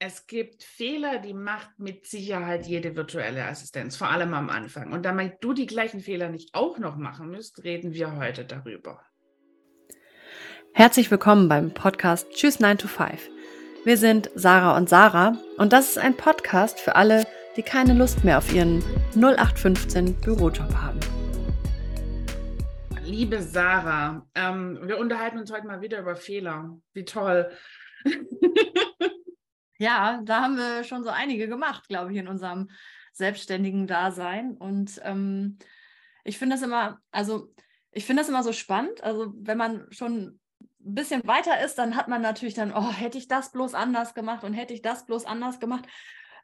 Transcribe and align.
es 0.00 0.28
gibt 0.28 0.62
Fehler, 0.62 1.18
die 1.18 1.34
macht 1.34 1.70
mit 1.78 2.06
Sicherheit 2.06 2.66
jede 2.66 2.94
virtuelle 2.94 3.44
Assistenz, 3.44 3.96
vor 3.96 4.08
allem 4.08 4.32
am 4.32 4.48
Anfang. 4.48 4.92
Und 4.92 5.04
damit 5.04 5.38
du 5.40 5.52
die 5.52 5.66
gleichen 5.66 6.00
Fehler 6.00 6.28
nicht 6.28 6.54
auch 6.54 6.78
noch 6.78 6.96
machen 6.96 7.30
müsst, 7.30 7.64
reden 7.64 7.94
wir 7.94 8.16
heute 8.16 8.44
darüber. 8.44 9.02
Herzlich 10.72 11.10
willkommen 11.10 11.48
beim 11.48 11.74
Podcast 11.74 12.30
Tschüss 12.30 12.60
9 12.60 12.78
to 12.78 12.86
5. 12.86 13.28
Wir 13.84 13.96
sind 13.96 14.30
Sarah 14.36 14.76
und 14.76 14.88
Sarah 14.88 15.36
und 15.56 15.72
das 15.72 15.88
ist 15.88 15.98
ein 15.98 16.16
Podcast 16.16 16.78
für 16.78 16.94
alle, 16.94 17.26
die 17.56 17.62
keine 17.62 17.94
Lust 17.94 18.24
mehr 18.24 18.38
auf 18.38 18.54
ihren 18.54 18.84
0815 19.16 20.14
Bürojob 20.20 20.72
haben. 20.76 21.00
Liebe 23.02 23.42
Sarah, 23.42 24.24
ähm, 24.36 24.78
wir 24.82 24.98
unterhalten 24.98 25.38
uns 25.38 25.50
heute 25.50 25.66
mal 25.66 25.80
wieder 25.80 25.98
über 25.98 26.14
Fehler. 26.14 26.78
Wie 26.92 27.04
toll. 27.04 27.50
Ja, 29.78 30.20
da 30.24 30.42
haben 30.42 30.56
wir 30.56 30.84
schon 30.84 31.04
so 31.04 31.10
einige 31.10 31.48
gemacht, 31.48 31.88
glaube 31.88 32.12
ich, 32.12 32.18
in 32.18 32.28
unserem 32.28 32.68
selbstständigen 33.12 33.86
Dasein. 33.86 34.56
Und 34.56 35.00
ähm, 35.04 35.58
ich 36.24 36.38
finde 36.38 36.56
das 36.56 36.62
immer, 36.62 37.00
also 37.10 37.52
ich 37.92 38.04
finde 38.04 38.22
das 38.22 38.28
immer 38.28 38.42
so 38.42 38.52
spannend. 38.52 39.02
Also 39.02 39.32
wenn 39.36 39.58
man 39.58 39.86
schon 39.90 40.40
ein 40.80 40.94
bisschen 40.94 41.26
weiter 41.26 41.64
ist, 41.64 41.76
dann 41.76 41.96
hat 41.96 42.08
man 42.08 42.22
natürlich 42.22 42.54
dann, 42.54 42.72
oh, 42.72 42.90
hätte 42.90 43.18
ich 43.18 43.28
das 43.28 43.52
bloß 43.52 43.74
anders 43.74 44.14
gemacht 44.14 44.44
und 44.44 44.52
hätte 44.52 44.74
ich 44.74 44.82
das 44.82 45.06
bloß 45.06 45.24
anders 45.26 45.60
gemacht. 45.60 45.86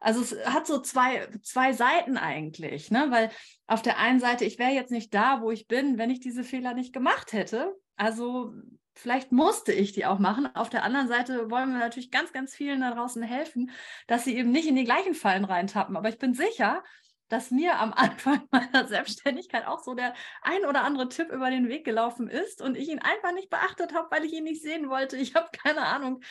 Also 0.00 0.20
es 0.20 0.46
hat 0.46 0.66
so 0.66 0.80
zwei, 0.80 1.28
zwei 1.42 1.72
Seiten 1.72 2.16
eigentlich, 2.18 2.90
ne? 2.90 3.06
Weil 3.10 3.30
auf 3.66 3.80
der 3.80 3.98
einen 3.98 4.20
Seite, 4.20 4.44
ich 4.44 4.58
wäre 4.58 4.72
jetzt 4.72 4.90
nicht 4.90 5.14
da, 5.14 5.40
wo 5.40 5.50
ich 5.50 5.66
bin, 5.66 5.96
wenn 5.96 6.10
ich 6.10 6.20
diese 6.20 6.44
Fehler 6.44 6.74
nicht 6.74 6.92
gemacht 6.92 7.32
hätte. 7.32 7.74
Also 7.96 8.52
vielleicht 8.94 9.32
musste 9.32 9.72
ich 9.72 9.92
die 9.92 10.06
auch 10.06 10.18
machen. 10.18 10.48
Auf 10.54 10.70
der 10.70 10.84
anderen 10.84 11.08
Seite 11.08 11.50
wollen 11.50 11.72
wir 11.72 11.78
natürlich 11.78 12.10
ganz, 12.10 12.32
ganz 12.32 12.54
vielen 12.54 12.80
da 12.80 12.92
draußen 12.92 13.22
helfen, 13.22 13.70
dass 14.06 14.24
sie 14.24 14.36
eben 14.36 14.50
nicht 14.50 14.68
in 14.68 14.76
die 14.76 14.84
gleichen 14.84 15.14
Fallen 15.14 15.44
reintappen. 15.44 15.96
Aber 15.96 16.08
ich 16.08 16.18
bin 16.18 16.34
sicher, 16.34 16.82
dass 17.28 17.50
mir 17.50 17.78
am 17.80 17.92
Anfang 17.94 18.42
meiner 18.50 18.86
Selbstständigkeit 18.86 19.66
auch 19.66 19.82
so 19.82 19.94
der 19.94 20.14
ein 20.42 20.64
oder 20.64 20.84
andere 20.84 21.08
Tipp 21.08 21.30
über 21.30 21.50
den 21.50 21.68
Weg 21.68 21.84
gelaufen 21.84 22.28
ist 22.28 22.62
und 22.62 22.76
ich 22.76 22.88
ihn 22.88 23.00
einfach 23.00 23.32
nicht 23.34 23.50
beachtet 23.50 23.94
habe, 23.94 24.10
weil 24.10 24.24
ich 24.24 24.32
ihn 24.32 24.44
nicht 24.44 24.62
sehen 24.62 24.88
wollte. 24.88 25.16
Ich 25.16 25.34
habe 25.34 25.48
keine 25.52 25.82
Ahnung. 25.82 26.22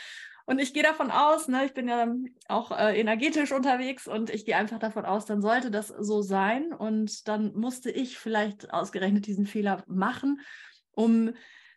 Und 0.45 0.59
ich 0.59 0.73
gehe 0.73 0.83
davon 0.83 1.09
aus, 1.09 1.47
ne, 1.47 1.65
ich 1.65 1.73
bin 1.73 1.87
ja 1.87 2.13
auch 2.49 2.77
äh, 2.77 2.99
energetisch 2.99 3.53
unterwegs 3.53 4.09
und 4.09 4.29
ich 4.29 4.45
gehe 4.45 4.57
einfach 4.57 4.77
davon 4.77 5.05
aus, 5.05 5.25
dann 5.25 5.41
sollte 5.41 5.71
das 5.71 5.87
so 5.87 6.21
sein. 6.21 6.73
Und 6.73 7.29
dann 7.29 7.53
musste 7.53 7.89
ich 7.89 8.17
vielleicht 8.17 8.73
ausgerechnet 8.73 9.25
diesen 9.25 9.45
Fehler 9.45 9.83
machen, 9.87 10.41
um 10.91 11.33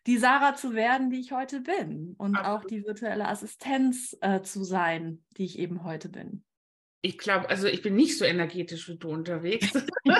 die 0.07 0.17
Sarah 0.17 0.55
zu 0.55 0.73
werden, 0.73 1.09
die 1.09 1.19
ich 1.19 1.33
heute 1.33 1.59
bin 1.59 2.15
und 2.17 2.35
Absolut. 2.35 2.61
auch 2.61 2.65
die 2.65 2.85
virtuelle 2.85 3.27
Assistenz 3.27 4.17
äh, 4.21 4.41
zu 4.41 4.63
sein, 4.63 5.23
die 5.37 5.45
ich 5.45 5.59
eben 5.59 5.83
heute 5.83 6.09
bin. 6.09 6.43
Ich 7.01 7.17
glaube, 7.17 7.49
also 7.49 7.67
ich 7.67 7.81
bin 7.81 7.95
nicht 7.95 8.17
so 8.17 8.25
energetisch 8.25 8.87
wie 8.89 8.97
du 8.97 9.09
unterwegs. 9.09 9.71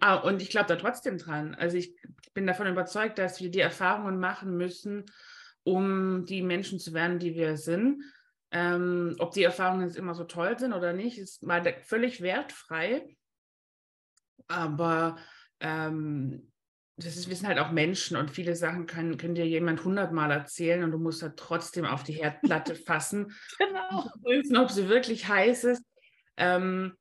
Ah, 0.00 0.14
und 0.14 0.40
ich 0.40 0.48
glaube 0.48 0.66
da 0.66 0.76
trotzdem 0.76 1.18
dran. 1.18 1.54
Also 1.54 1.76
ich 1.76 1.94
bin 2.32 2.46
davon 2.46 2.66
überzeugt, 2.66 3.18
dass 3.18 3.38
wir 3.40 3.50
die 3.50 3.60
Erfahrungen 3.60 4.18
machen 4.18 4.56
müssen, 4.56 5.04
um 5.62 6.24
die 6.24 6.40
Menschen 6.40 6.78
zu 6.78 6.94
werden, 6.94 7.18
die 7.18 7.34
wir 7.34 7.58
sind. 7.58 8.02
Ähm, 8.50 9.14
ob 9.18 9.32
die 9.32 9.42
Erfahrungen 9.42 9.86
jetzt 9.86 9.98
immer 9.98 10.14
so 10.14 10.24
toll 10.24 10.58
sind 10.58 10.72
oder 10.72 10.94
nicht, 10.94 11.18
ist 11.18 11.42
mal 11.42 11.62
völlig 11.82 12.22
wertfrei. 12.22 13.14
Aber 14.48 15.18
ähm, 15.60 16.51
das 17.04 17.16
ist, 17.16 17.28
wir 17.28 17.36
sind 17.36 17.48
halt 17.48 17.58
auch 17.58 17.70
Menschen 17.70 18.16
und 18.16 18.30
viele 18.30 18.54
Sachen 18.54 18.86
kann, 18.86 19.16
kann 19.16 19.34
dir 19.34 19.46
jemand 19.46 19.84
hundertmal 19.84 20.30
erzählen 20.30 20.82
und 20.82 20.90
du 20.90 20.98
musst 20.98 21.22
halt 21.22 21.36
trotzdem 21.36 21.84
auf 21.84 22.02
die 22.02 22.12
Herdplatte 22.14 22.74
fassen. 22.86 23.34
genau. 23.58 24.02
Und 24.02 24.22
prüfen, 24.22 24.56
ob 24.56 24.70
sie 24.70 24.88
wirklich 24.88 25.28
heiß 25.28 25.64
ist. 25.64 25.84
Ähm, 26.36 26.96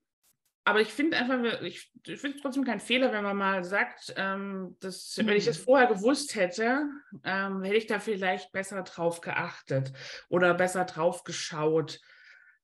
aber 0.63 0.81
ich 0.81 0.89
finde 0.89 1.17
einfach, 1.17 1.61
ich, 1.63 1.91
ich 2.05 2.19
finde 2.19 2.37
es 2.37 2.41
trotzdem 2.43 2.63
kein 2.63 2.79
Fehler, 2.79 3.11
wenn 3.11 3.23
man 3.23 3.35
mal 3.35 3.63
sagt, 3.63 4.13
ähm, 4.15 4.77
dass, 4.79 5.17
mhm. 5.17 5.27
wenn 5.27 5.37
ich 5.37 5.45
das 5.45 5.59
mhm. 5.59 5.63
vorher 5.63 5.87
gewusst 5.87 6.35
hätte, 6.35 6.87
ähm, 7.23 7.63
hätte 7.63 7.77
ich 7.77 7.87
da 7.87 7.99
vielleicht 7.99 8.51
besser 8.51 8.83
drauf 8.83 9.21
geachtet 9.21 9.91
oder 10.29 10.53
besser 10.53 10.85
drauf 10.85 11.23
geschaut. 11.23 11.99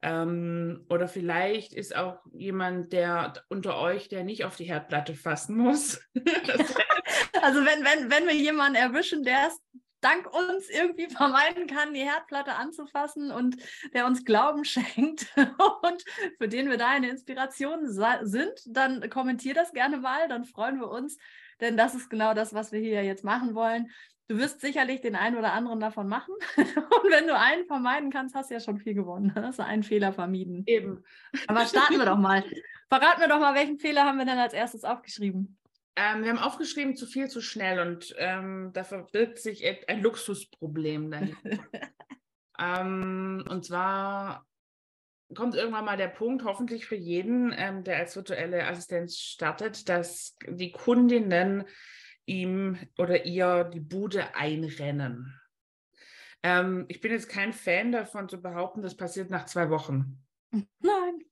Ähm, 0.04 0.86
oder 0.90 1.08
vielleicht 1.08 1.74
ist 1.74 1.96
auch 1.96 2.20
jemand, 2.32 2.94
der 2.94 3.34
unter 3.50 3.80
euch, 3.80 4.10
der 4.10 4.24
nicht 4.24 4.46
auf 4.46 4.56
die 4.56 4.66
Herdplatte 4.66 5.16
fassen 5.16 5.58
muss. 5.58 6.00
also 7.42 7.66
wenn, 7.66 7.84
wenn, 7.84 8.10
wenn 8.10 8.28
wir 8.28 8.36
jemanden 8.36 8.76
erwischen, 8.76 9.24
der 9.24 9.48
es 9.48 9.60
dank 10.02 10.32
uns 10.34 10.70
irgendwie 10.70 11.08
vermeiden 11.08 11.68
kann, 11.68 11.94
die 11.94 12.02
Herdplatte 12.02 12.56
anzufassen 12.56 13.32
und 13.32 13.58
der 13.94 14.06
uns 14.06 14.26
Glauben 14.26 14.66
schenkt 14.66 15.28
und 15.36 16.04
für 16.38 16.48
den 16.48 16.70
wir 16.70 16.78
da 16.78 16.90
eine 16.90 17.10
Inspiration 17.10 17.90
sind, 17.90 18.52
dann 18.68 19.10
kommentiert 19.10 19.58
das 19.58 19.72
gerne 19.74 19.98
mal, 19.98 20.28
dann 20.28 20.46
freuen 20.46 20.80
wir 20.80 20.90
uns, 20.90 21.18
denn 21.62 21.78
das 21.78 21.96
ist 21.96 22.10
genau 22.10 22.34
das, 22.34 22.54
was 22.54 22.72
wir 22.72 22.80
hier 22.80 23.04
jetzt 23.04 23.24
machen 23.24 23.56
wollen. 23.56 23.90
Du 24.30 24.38
wirst 24.38 24.60
sicherlich 24.60 25.00
den 25.00 25.16
einen 25.16 25.38
oder 25.38 25.54
anderen 25.54 25.80
davon 25.80 26.10
machen. 26.10 26.34
Und 26.58 27.12
wenn 27.12 27.28
du 27.28 27.38
einen 27.38 27.66
vermeiden 27.66 28.12
kannst, 28.12 28.36
hast 28.36 28.50
du 28.50 28.56
ja 28.56 28.60
schon 28.60 28.78
viel 28.78 28.94
gewonnen. 28.94 29.34
Hast 29.34 29.60
du 29.60 29.64
einen 29.64 29.84
Fehler 29.84 30.12
vermieden. 30.12 30.64
Eben. 30.66 31.06
Aber 31.48 31.66
starten 31.66 31.98
wir 31.98 32.06
doch 32.06 32.18
mal. 32.18 32.44
Verraten 32.90 33.22
wir 33.22 33.30
doch 33.30 33.40
mal, 33.40 33.56
welchen 33.56 33.80
Fehler 33.80 34.04
haben 34.04 34.18
wir 34.18 34.26
denn 34.26 34.38
als 34.38 34.52
erstes 34.52 34.84
aufgeschrieben? 34.84 35.58
Ähm, 35.98 36.24
wir 36.24 36.30
haben 36.30 36.38
aufgeschrieben, 36.38 36.96
zu 36.96 37.08
viel, 37.08 37.28
zu 37.28 37.42
schnell. 37.42 37.80
Und 37.80 38.16
ähm, 38.20 38.70
da 38.74 38.84
verbirgt 38.84 39.40
sich 39.40 39.66
ein 39.90 40.02
Luxusproblem 40.02 41.10
dahinter. 41.10 41.60
ähm, 42.60 43.44
und 43.50 43.66
zwar 43.66 44.46
kommt 45.34 45.56
irgendwann 45.56 45.86
mal 45.86 45.98
der 45.98 46.08
Punkt, 46.08 46.44
hoffentlich 46.44 46.86
für 46.86 46.96
jeden, 46.96 47.52
ähm, 47.58 47.84
der 47.84 47.98
als 47.98 48.16
virtuelle 48.16 48.68
Assistenz 48.68 49.18
startet, 49.18 49.90
dass 49.90 50.38
die 50.48 50.72
Kundinnen 50.72 51.66
ihm 52.26 52.78
oder 53.00 53.26
ihr 53.26 53.64
die 53.64 53.80
Bude 53.80 54.36
einrennen. 54.36 55.34
Ähm, 56.44 56.86
ich 56.90 57.02
bin 57.02 57.12
jetzt 57.12 57.30
kein 57.30 57.54
Fan 57.54 57.92
davon 57.92 58.30
zu 58.30 58.40
behaupten, 58.40 58.84
das 58.84 58.96
passiert 58.96 59.32
nach 59.32 59.46
zwei 59.46 59.72
Wochen. 59.72 60.24
Nein. 60.52 61.24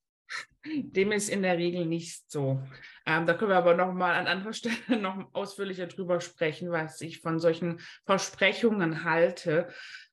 Dem 0.65 1.11
ist 1.11 1.29
in 1.29 1.43
der 1.43 1.57
Regel 1.57 1.85
nicht 1.85 2.29
so. 2.31 2.59
Ähm, 3.05 3.27
da 3.27 3.33
können 3.35 3.51
wir 3.51 3.57
aber 3.57 3.75
noch 3.75 3.93
mal 3.93 4.15
an 4.15 4.27
anderer 4.27 4.53
Stelle 4.53 4.99
noch 4.99 5.33
ausführlicher 5.33 5.87
drüber 5.87 6.21
sprechen, 6.21 6.71
was 6.71 7.01
ich 7.01 7.21
von 7.21 7.39
solchen 7.39 7.79
Versprechungen 8.05 9.03
halte. 9.03 9.67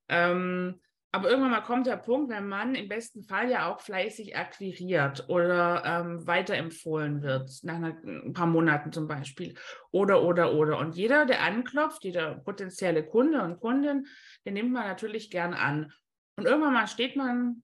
Ähm, 0.08 0.80
aber 1.14 1.28
irgendwann 1.28 1.50
mal 1.50 1.60
kommt 1.60 1.86
der 1.86 1.98
Punkt, 1.98 2.30
wenn 2.30 2.48
man 2.48 2.74
im 2.74 2.88
besten 2.88 3.22
Fall 3.22 3.50
ja 3.50 3.70
auch 3.70 3.80
fleißig 3.80 4.34
akquiriert 4.34 5.28
oder 5.28 5.82
ähm, 5.84 6.26
weiterempfohlen 6.26 7.20
wird, 7.20 7.50
nach 7.64 7.74
einer, 7.74 7.98
ein 8.02 8.32
paar 8.32 8.46
Monaten 8.46 8.92
zum 8.92 9.08
Beispiel. 9.08 9.54
Oder, 9.90 10.22
oder, 10.22 10.54
oder. 10.54 10.78
Und 10.78 10.96
jeder, 10.96 11.26
der 11.26 11.42
anklopft, 11.42 12.04
jeder 12.04 12.36
potenzielle 12.36 13.04
Kunde 13.04 13.42
und 13.42 13.60
Kundin, 13.60 14.06
den 14.46 14.54
nimmt 14.54 14.72
man 14.72 14.86
natürlich 14.86 15.30
gern 15.30 15.52
an. 15.52 15.92
Und 16.36 16.46
irgendwann 16.46 16.72
mal 16.72 16.86
steht 16.86 17.14
man 17.14 17.62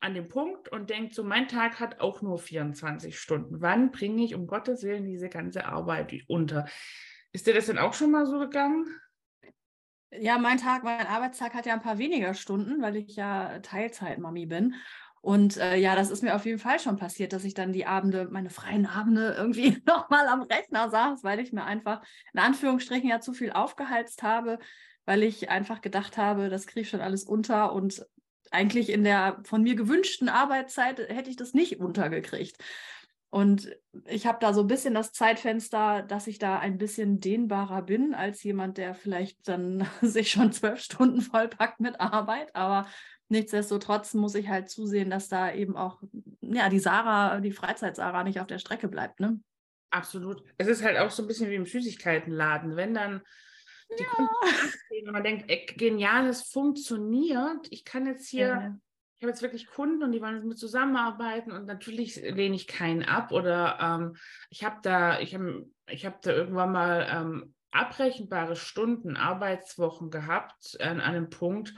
an 0.00 0.14
dem 0.14 0.28
Punkt 0.28 0.68
und 0.68 0.90
denkt 0.90 1.14
so, 1.14 1.24
mein 1.24 1.48
Tag 1.48 1.80
hat 1.80 2.00
auch 2.00 2.22
nur 2.22 2.38
24 2.38 3.18
Stunden. 3.18 3.60
Wann 3.60 3.90
bringe 3.90 4.24
ich 4.24 4.34
um 4.34 4.46
Gottes 4.46 4.82
Willen 4.82 5.06
diese 5.06 5.28
ganze 5.28 5.66
Arbeit 5.66 6.12
unter? 6.28 6.66
Ist 7.32 7.46
dir 7.46 7.54
das 7.54 7.66
denn 7.66 7.78
auch 7.78 7.94
schon 7.94 8.10
mal 8.10 8.26
so 8.26 8.38
gegangen? 8.38 8.86
Ja, 10.10 10.38
mein 10.38 10.56
Tag, 10.56 10.84
mein 10.84 11.06
Arbeitstag 11.06 11.52
hat 11.54 11.66
ja 11.66 11.74
ein 11.74 11.82
paar 11.82 11.98
weniger 11.98 12.32
Stunden, 12.34 12.80
weil 12.80 12.96
ich 12.96 13.16
ja 13.16 13.58
Teilzeit-Mami 13.58 14.46
bin. 14.46 14.74
Und 15.20 15.56
äh, 15.56 15.76
ja, 15.76 15.96
das 15.96 16.10
ist 16.10 16.22
mir 16.22 16.36
auf 16.36 16.46
jeden 16.46 16.60
Fall 16.60 16.78
schon 16.78 16.96
passiert, 16.96 17.32
dass 17.32 17.44
ich 17.44 17.52
dann 17.52 17.72
die 17.72 17.86
Abende, 17.86 18.28
meine 18.30 18.50
freien 18.50 18.86
Abende 18.86 19.34
irgendwie 19.36 19.82
nochmal 19.86 20.26
am 20.28 20.42
Rechner 20.42 20.90
saß, 20.90 21.24
weil 21.24 21.40
ich 21.40 21.52
mir 21.52 21.64
einfach 21.64 22.02
in 22.32 22.40
Anführungsstrichen 22.40 23.10
ja 23.10 23.20
zu 23.20 23.32
viel 23.32 23.52
aufgeheizt 23.52 24.22
habe, 24.22 24.58
weil 25.04 25.22
ich 25.24 25.50
einfach 25.50 25.80
gedacht 25.80 26.16
habe, 26.16 26.48
das 26.48 26.66
kriege 26.66 26.82
ich 26.82 26.88
schon 26.88 27.00
alles 27.00 27.24
unter 27.24 27.72
und 27.72 28.06
eigentlich 28.52 28.90
in 28.90 29.04
der 29.04 29.40
von 29.44 29.62
mir 29.62 29.74
gewünschten 29.74 30.28
Arbeitszeit 30.28 30.98
hätte 30.98 31.30
ich 31.30 31.36
das 31.36 31.54
nicht 31.54 31.80
untergekriegt. 31.80 32.56
Und 33.30 33.76
ich 34.06 34.26
habe 34.26 34.38
da 34.40 34.54
so 34.54 34.62
ein 34.62 34.68
bisschen 34.68 34.94
das 34.94 35.12
Zeitfenster, 35.12 36.02
dass 36.02 36.26
ich 36.26 36.38
da 36.38 36.58
ein 36.58 36.78
bisschen 36.78 37.20
dehnbarer 37.20 37.82
bin 37.82 38.14
als 38.14 38.42
jemand, 38.42 38.78
der 38.78 38.94
vielleicht 38.94 39.46
dann 39.48 39.86
sich 40.00 40.30
schon 40.30 40.52
zwölf 40.52 40.80
Stunden 40.80 41.20
vollpackt 41.20 41.80
mit 41.80 42.00
Arbeit. 42.00 42.54
Aber 42.56 42.86
nichtsdestotrotz 43.28 44.14
muss 44.14 44.34
ich 44.34 44.48
halt 44.48 44.70
zusehen, 44.70 45.10
dass 45.10 45.28
da 45.28 45.52
eben 45.52 45.76
auch 45.76 46.02
ja, 46.40 46.70
die 46.70 46.78
Sarah, 46.78 47.40
die 47.40 47.52
Freizeit-Sarah 47.52 48.24
nicht 48.24 48.40
auf 48.40 48.46
der 48.46 48.58
Strecke 48.58 48.88
bleibt. 48.88 49.20
Ne? 49.20 49.38
Absolut. 49.90 50.42
Es 50.56 50.66
ist 50.66 50.82
halt 50.82 50.96
auch 50.98 51.10
so 51.10 51.22
ein 51.22 51.28
bisschen 51.28 51.50
wie 51.50 51.56
im 51.56 51.66
Süßigkeitenladen. 51.66 52.76
Wenn 52.76 52.94
dann 52.94 53.20
die 53.96 54.02
ja. 54.02 54.08
Kunden 54.10 55.06
und 55.06 55.12
man 55.12 55.24
denkt, 55.24 55.44
ey, 55.48 55.66
genial, 55.76 56.26
es 56.26 56.42
funktioniert. 56.42 57.66
Ich 57.70 57.84
kann 57.84 58.06
jetzt 58.06 58.28
hier 58.28 58.46
ja 58.46 58.78
ich 59.18 59.24
habe 59.24 59.30
jetzt 59.32 59.42
wirklich 59.42 59.66
Kunden 59.66 60.04
und 60.04 60.12
die 60.12 60.22
wollen 60.22 60.46
mit 60.46 60.58
zusammenarbeiten 60.58 61.50
und 61.50 61.66
natürlich 61.66 62.14
lehne 62.22 62.54
ich 62.54 62.68
keinen 62.68 63.02
ab 63.02 63.32
oder 63.32 63.76
ähm, 63.80 64.16
ich 64.48 64.62
habe 64.62 64.76
da, 64.82 65.18
ich 65.18 65.34
habe 65.34 65.66
ich 65.88 66.06
hab 66.06 66.22
da 66.22 66.30
irgendwann 66.30 66.70
mal 66.70 67.08
ähm, 67.10 67.54
abrechenbare 67.72 68.54
Stunden, 68.54 69.16
Arbeitswochen 69.16 70.10
gehabt 70.10 70.80
an 70.80 71.00
einem 71.00 71.30
Punkt 71.30 71.74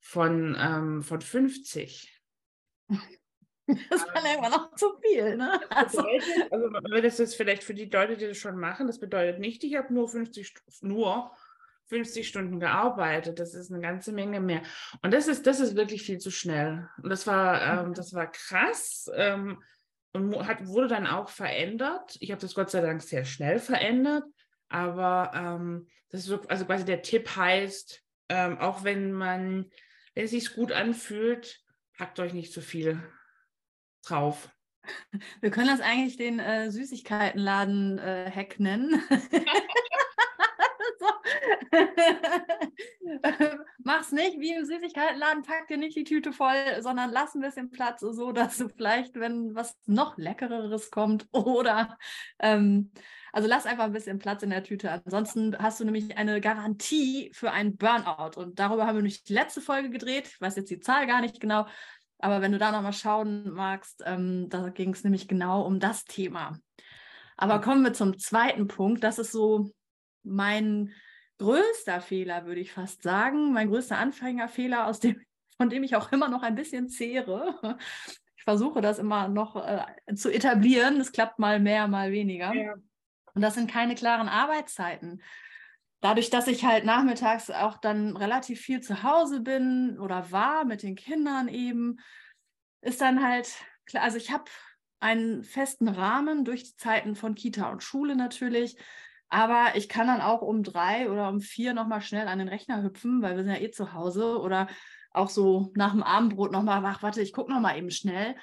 von, 0.00 0.56
ähm, 0.58 1.02
von 1.02 1.20
50. 1.20 2.22
Das 3.66 4.00
ist 4.00 4.06
dann 4.14 4.24
irgendwann 4.24 4.52
auch 4.52 4.72
zu 4.76 4.96
viel. 5.02 5.36
Ne? 5.36 5.60
Also, 5.70 6.02
bedeutet, 6.02 6.52
also 6.52 6.70
wenn 6.88 7.02
das 7.02 7.18
jetzt 7.18 7.34
vielleicht 7.34 7.64
für 7.64 7.74
die 7.74 7.86
Leute, 7.86 8.16
die 8.16 8.28
das 8.28 8.36
schon 8.36 8.60
machen, 8.60 8.86
das 8.86 9.00
bedeutet 9.00 9.40
nicht, 9.40 9.64
ich 9.64 9.74
habe 9.74 9.92
nur 9.92 10.08
50, 10.08 10.54
nur 10.82 11.32
50 11.88 12.26
Stunden 12.26 12.60
gearbeitet. 12.60 13.38
Das 13.38 13.54
ist 13.54 13.70
eine 13.70 13.80
ganze 13.80 14.12
Menge 14.12 14.40
mehr. 14.40 14.62
Und 15.02 15.12
das 15.12 15.28
ist, 15.28 15.46
das 15.46 15.60
ist 15.60 15.76
wirklich 15.76 16.02
viel 16.02 16.18
zu 16.18 16.30
schnell. 16.30 16.88
Und 17.02 17.10
das 17.10 17.26
war, 17.26 17.84
ähm, 17.84 17.94
das 17.94 18.12
war 18.12 18.30
krass. 18.30 19.10
Ähm, 19.14 19.62
und 20.12 20.46
hat, 20.46 20.66
wurde 20.66 20.88
dann 20.88 21.06
auch 21.06 21.28
verändert. 21.28 22.16
Ich 22.20 22.30
habe 22.30 22.40
das 22.40 22.54
Gott 22.54 22.70
sei 22.70 22.80
Dank 22.80 23.02
sehr 23.02 23.24
schnell 23.24 23.58
verändert. 23.58 24.24
Aber 24.68 25.30
ähm, 25.34 25.88
das 26.10 26.20
ist 26.22 26.26
so, 26.26 26.40
also 26.48 26.64
quasi 26.64 26.84
der 26.84 27.02
Tipp 27.02 27.36
heißt, 27.36 28.02
ähm, 28.28 28.58
auch 28.58 28.82
wenn 28.82 29.12
man, 29.12 29.70
wenn 30.14 30.24
es 30.24 30.30
sich 30.30 30.54
gut 30.54 30.72
anfühlt, 30.72 31.60
packt 31.96 32.18
euch 32.18 32.32
nicht 32.32 32.52
zu 32.52 32.60
viel 32.60 33.02
drauf. 34.04 34.48
Wir 35.40 35.50
können 35.50 35.68
das 35.68 35.80
eigentlich 35.80 36.16
den 36.16 36.38
äh, 36.38 36.70
Süßigkeitenladen-Hack 36.70 38.58
äh, 38.58 38.62
nennen. 38.62 39.02
Mach's 43.78 44.12
nicht 44.12 44.40
wie 44.40 44.54
im 44.54 44.64
Süßigkeitenladen, 44.64 45.42
pack 45.42 45.68
dir 45.68 45.76
nicht 45.76 45.96
die 45.96 46.04
Tüte 46.04 46.32
voll, 46.32 46.80
sondern 46.80 47.10
lass 47.10 47.34
ein 47.34 47.40
bisschen 47.40 47.70
Platz, 47.70 48.00
so 48.00 48.32
dass 48.32 48.58
du 48.58 48.68
vielleicht, 48.68 49.14
wenn 49.14 49.54
was 49.54 49.76
noch 49.86 50.18
Leckereres 50.18 50.90
kommt 50.90 51.26
oder 51.32 51.96
ähm, 52.38 52.90
also 53.32 53.48
lass 53.48 53.66
einfach 53.66 53.84
ein 53.84 53.92
bisschen 53.92 54.18
Platz 54.18 54.42
in 54.42 54.50
der 54.50 54.64
Tüte. 54.64 54.90
Ansonsten 54.90 55.56
hast 55.58 55.78
du 55.78 55.84
nämlich 55.84 56.16
eine 56.16 56.40
Garantie 56.40 57.30
für 57.34 57.52
einen 57.52 57.76
Burnout. 57.76 58.40
Und 58.40 58.58
darüber 58.58 58.86
haben 58.86 58.96
wir 58.96 59.02
nämlich 59.02 59.24
die 59.24 59.34
letzte 59.34 59.60
Folge 59.60 59.90
gedreht. 59.90 60.26
Ich 60.26 60.40
weiß 60.40 60.56
jetzt 60.56 60.70
die 60.70 60.80
Zahl 60.80 61.06
gar 61.06 61.20
nicht 61.20 61.38
genau. 61.38 61.66
Aber 62.18 62.40
wenn 62.40 62.52
du 62.52 62.58
da 62.58 62.72
nochmal 62.72 62.94
schauen 62.94 63.50
magst, 63.50 64.02
ähm, 64.06 64.48
da 64.48 64.70
ging 64.70 64.94
es 64.94 65.04
nämlich 65.04 65.28
genau 65.28 65.66
um 65.66 65.80
das 65.80 66.04
Thema. 66.04 66.58
Aber 67.36 67.60
kommen 67.60 67.84
wir 67.84 67.92
zum 67.92 68.18
zweiten 68.18 68.68
Punkt. 68.68 69.04
Das 69.04 69.18
ist 69.18 69.32
so 69.32 69.70
mein 70.22 70.94
größter 71.38 72.00
Fehler, 72.00 72.46
würde 72.46 72.60
ich 72.60 72.72
fast 72.72 73.02
sagen. 73.02 73.52
Mein 73.52 73.68
größter 73.68 73.98
Anfängerfehler, 73.98 74.86
aus 74.86 75.00
dem, 75.00 75.20
von 75.56 75.70
dem 75.70 75.84
ich 75.84 75.96
auch 75.96 76.12
immer 76.12 76.28
noch 76.28 76.42
ein 76.42 76.54
bisschen 76.54 76.88
zehre. 76.88 77.78
Ich 78.36 78.44
versuche 78.44 78.80
das 78.80 78.98
immer 78.98 79.28
noch 79.28 79.56
äh, 79.56 80.14
zu 80.14 80.30
etablieren. 80.30 81.00
Es 81.00 81.12
klappt 81.12 81.38
mal 81.38 81.58
mehr, 81.60 81.88
mal 81.88 82.12
weniger. 82.12 82.54
Ja. 82.54 82.74
Und 83.34 83.42
das 83.42 83.54
sind 83.54 83.70
keine 83.70 83.94
klaren 83.94 84.28
Arbeitszeiten. 84.28 85.22
Dadurch, 86.00 86.30
dass 86.30 86.46
ich 86.46 86.64
halt 86.64 86.84
nachmittags 86.84 87.50
auch 87.50 87.78
dann 87.78 88.16
relativ 88.16 88.60
viel 88.60 88.80
zu 88.80 89.02
Hause 89.02 89.40
bin 89.40 89.98
oder 89.98 90.30
war 90.30 90.64
mit 90.64 90.82
den 90.82 90.94
Kindern 90.94 91.48
eben, 91.48 91.98
ist 92.82 93.00
dann 93.00 93.22
halt 93.22 93.48
klar, 93.86 94.04
also 94.04 94.16
ich 94.16 94.30
habe 94.30 94.44
einen 95.00 95.42
festen 95.42 95.88
Rahmen 95.88 96.44
durch 96.44 96.64
die 96.64 96.76
Zeiten 96.76 97.16
von 97.16 97.34
Kita 97.34 97.70
und 97.70 97.82
Schule 97.82 98.16
natürlich, 98.16 98.76
aber 99.28 99.74
ich 99.74 99.88
kann 99.88 100.06
dann 100.06 100.20
auch 100.20 100.42
um 100.42 100.62
drei 100.62 101.10
oder 101.10 101.28
um 101.28 101.40
vier 101.40 101.74
nochmal 101.74 102.00
schnell 102.00 102.28
an 102.28 102.38
den 102.38 102.48
Rechner 102.48 102.82
hüpfen, 102.82 103.22
weil 103.22 103.36
wir 103.36 103.44
sind 103.44 103.52
ja 103.52 103.60
eh 103.60 103.70
zu 103.70 103.92
Hause 103.92 104.38
oder 104.40 104.68
auch 105.10 105.30
so 105.30 105.72
nach 105.74 105.92
dem 105.92 106.02
Abendbrot 106.02 106.52
nochmal, 106.52 106.82
ach, 106.84 107.02
warte, 107.02 107.22
ich 107.22 107.32
gucke 107.32 107.50
nochmal 107.50 107.78
eben 107.78 107.90
schnell. 107.90 108.36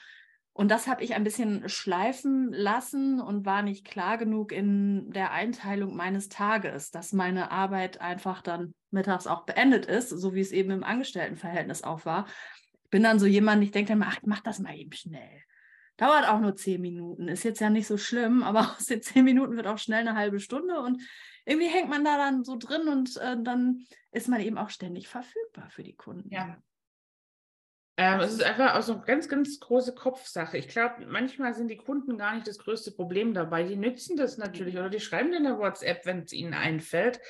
Und 0.56 0.70
das 0.70 0.88
habe 0.88 1.04
ich 1.04 1.16
ein 1.16 1.24
bisschen 1.24 1.68
schleifen 1.68 2.52
lassen 2.54 3.20
und 3.20 3.46
war 3.46 3.64
nicht 3.64 3.86
klar 3.86 4.20
genug 4.20 4.52
in 4.52 5.12
der 5.12 5.32
Einteilung 5.32 5.96
meines 5.96 6.30
Tages, 6.30 6.92
dass 6.92 7.12
meine 7.12 7.50
Arbeit 7.50 8.02
einfach 8.02 8.42
dann 8.44 8.76
mittags 8.92 9.26
auch 9.26 9.46
beendet 9.46 9.88
ist, 9.88 10.10
so 10.10 10.36
wie 10.36 10.42
es 10.42 10.52
eben 10.52 10.70
im 10.70 10.84
Angestelltenverhältnis 10.84 11.84
auch 11.84 12.06
war. 12.06 12.28
Ich 12.84 12.90
bin 12.92 13.02
dann 13.02 13.18
so 13.18 13.26
jemand, 13.26 13.64
ich 13.64 13.72
denke 13.72 13.90
dann 13.90 14.00
mal, 14.00 14.10
ach, 14.12 14.20
mach 14.26 14.42
das 14.42 14.60
mal 14.60 14.76
eben 14.76 14.92
schnell. 14.92 15.42
Dauert 16.04 16.28
auch 16.28 16.42
nur 16.42 16.56
zehn 16.58 16.82
Minuten, 16.82 17.30
ist 17.30 17.44
jetzt 17.44 17.62
ja 17.62 17.70
nicht 17.70 17.88
so 17.88 17.98
schlimm, 17.98 18.44
aber 18.44 18.60
aus 18.78 18.88
den 18.88 19.02
zehn 19.02 19.24
Minuten 19.24 19.56
wird 19.56 19.68
auch 19.68 19.78
schnell 19.78 20.02
eine 20.02 20.16
halbe 20.16 20.42
Stunde 20.42 20.80
und 20.80 21.02
irgendwie 21.46 21.70
hängt 21.70 21.90
man 21.90 22.04
da 22.04 22.18
dann 22.18 22.44
so 22.44 22.58
drin 22.58 22.90
und 22.90 23.16
äh, 23.18 23.38
dann 23.42 23.86
ist 24.12 24.28
man 24.28 24.42
eben 24.42 24.58
auch 24.58 24.70
ständig 24.70 25.08
verfügbar 25.08 25.70
für 25.70 25.84
die 25.84 25.96
Kunden. 25.96 26.30
Ja, 26.30 26.58
ähm, 27.96 28.20
es 28.20 28.34
ist 28.34 28.44
einfach 28.44 28.76
auch 28.76 28.82
so 28.82 28.94
eine 28.94 29.04
ganz, 29.04 29.30
ganz 29.30 29.60
große 29.62 29.94
Kopfsache. 29.94 30.58
Ich 30.58 30.68
glaube, 30.68 31.06
manchmal 31.06 31.54
sind 31.54 31.70
die 31.70 31.78
Kunden 31.78 32.18
gar 32.18 32.34
nicht 32.34 32.48
das 32.48 32.58
größte 32.58 32.92
Problem 32.92 33.34
dabei. 33.34 33.64
Die 33.64 33.76
nützen 33.76 34.18
das 34.18 34.38
natürlich 34.38 34.76
oder 34.76 34.90
die 34.90 35.00
schreiben 35.00 35.32
in 35.32 35.44
der 35.44 35.60
WhatsApp, 35.60 36.06
wenn 36.06 36.24
es 36.24 36.34
ihnen 36.34 36.54
einfällt. 36.54 37.22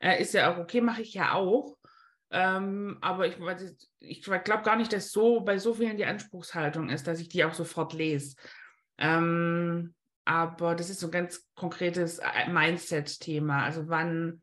Äh, 0.00 0.22
ist 0.22 0.32
ja 0.32 0.50
auch 0.50 0.58
okay, 0.58 0.80
mache 0.80 1.02
ich 1.02 1.12
ja 1.14 1.34
auch. 1.34 1.76
Ähm, 2.30 2.98
aber 3.00 3.26
ich, 3.26 3.36
ich 4.00 4.22
glaube 4.22 4.62
gar 4.64 4.76
nicht, 4.76 4.92
dass 4.92 5.12
so 5.12 5.40
bei 5.40 5.58
so 5.58 5.74
vielen 5.74 5.96
die 5.96 6.06
Anspruchshaltung 6.06 6.88
ist, 6.88 7.06
dass 7.06 7.20
ich 7.20 7.28
die 7.28 7.44
auch 7.44 7.54
sofort 7.54 7.92
lese. 7.92 8.36
Ähm, 8.98 9.94
aber 10.24 10.74
das 10.74 10.90
ist 10.90 11.00
so 11.00 11.08
ein 11.08 11.12
ganz 11.12 11.46
konkretes 11.54 12.18
äh, 12.18 12.48
Mindset-Thema. 12.48 13.64
Also 13.64 13.88
wann 13.88 14.42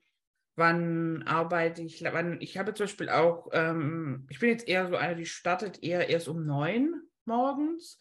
wann 0.56 1.24
arbeite 1.24 1.82
ich, 1.82 2.04
wann, 2.04 2.40
ich 2.42 2.58
habe 2.58 2.74
zum 2.74 2.86
Beispiel 2.86 3.10
auch, 3.10 3.48
ähm, 3.52 4.28
ich 4.30 4.40
bin 4.40 4.50
jetzt 4.50 4.68
eher 4.68 4.88
so 4.88 4.96
eine, 4.96 5.16
die 5.16 5.26
startet 5.26 5.82
eher 5.82 6.10
erst 6.10 6.28
um 6.28 6.46
neun 6.46 7.02
morgens 7.26 7.98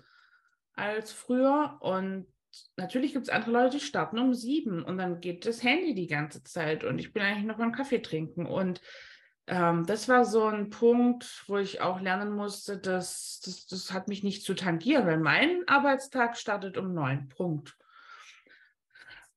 als 0.74 1.12
früher 1.12 1.78
und 1.80 2.26
natürlich 2.76 3.12
gibt 3.12 3.24
es 3.24 3.32
andere 3.32 3.52
Leute, 3.52 3.78
die 3.78 3.84
starten 3.84 4.18
um 4.18 4.34
sieben 4.34 4.82
und 4.82 4.98
dann 4.98 5.20
geht 5.20 5.46
das 5.46 5.62
Handy 5.62 5.94
die 5.94 6.06
ganze 6.06 6.42
Zeit 6.42 6.84
und 6.84 6.98
ich 6.98 7.12
bin 7.12 7.22
eigentlich 7.22 7.46
noch 7.46 7.58
beim 7.58 7.72
Kaffee 7.72 8.02
trinken 8.02 8.46
und 8.46 8.80
ähm, 9.46 9.86
das 9.86 10.08
war 10.08 10.24
so 10.24 10.44
ein 10.44 10.70
Punkt, 10.70 11.44
wo 11.46 11.58
ich 11.58 11.80
auch 11.80 12.00
lernen 12.00 12.32
musste, 12.32 12.78
dass 12.78 13.40
das, 13.44 13.66
das 13.66 13.92
hat 13.92 14.08
mich 14.08 14.22
nicht 14.22 14.44
zu 14.44 14.54
tangieren, 14.54 15.06
weil 15.06 15.18
mein 15.18 15.62
Arbeitstag 15.66 16.36
startet 16.36 16.76
um 16.76 16.94
neun, 16.94 17.28
Punkt. 17.28 17.76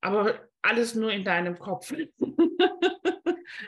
Aber 0.02 0.40
alles 0.62 0.96
nur 0.96 1.12
in 1.12 1.24
deinem 1.24 1.58
Kopf. 1.58 1.94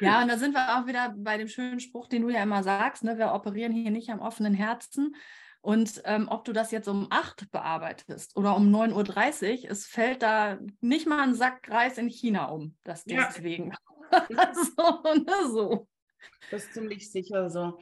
Ja, 0.01 0.21
und 0.21 0.27
da 0.27 0.37
sind 0.37 0.53
wir 0.53 0.77
auch 0.77 0.87
wieder 0.87 1.13
bei 1.17 1.37
dem 1.37 1.47
schönen 1.47 1.79
Spruch, 1.79 2.07
den 2.07 2.23
du 2.23 2.29
ja 2.29 2.43
immer 2.43 2.63
sagst, 2.63 3.03
ne? 3.03 3.17
wir 3.17 3.33
operieren 3.33 3.71
hier 3.71 3.91
nicht 3.91 4.09
am 4.09 4.19
offenen 4.19 4.53
Herzen. 4.53 5.15
Und 5.61 6.01
ähm, 6.05 6.27
ob 6.29 6.45
du 6.45 6.53
das 6.53 6.71
jetzt 6.71 6.87
um 6.87 7.07
8 7.09 7.51
bearbeitest 7.51 8.37
oder 8.37 8.55
um 8.55 8.73
9.30 8.73 9.63
Uhr, 9.63 9.71
es 9.71 9.87
fällt 9.87 10.21
da 10.21 10.59
nicht 10.79 11.07
mal 11.07 11.21
ein 11.21 11.33
Sack 11.33 11.69
Reis 11.69 11.97
in 11.97 12.07
China 12.07 12.45
um. 12.45 12.75
Das 12.83 13.03
deswegen. 13.03 13.71
Ja. 14.11 14.27
so, 14.53 15.13
ne, 15.13 15.51
so. 15.51 15.87
Das 16.51 16.63
ist 16.63 16.73
ziemlich 16.73 17.11
sicher 17.11 17.49
so. 17.49 17.79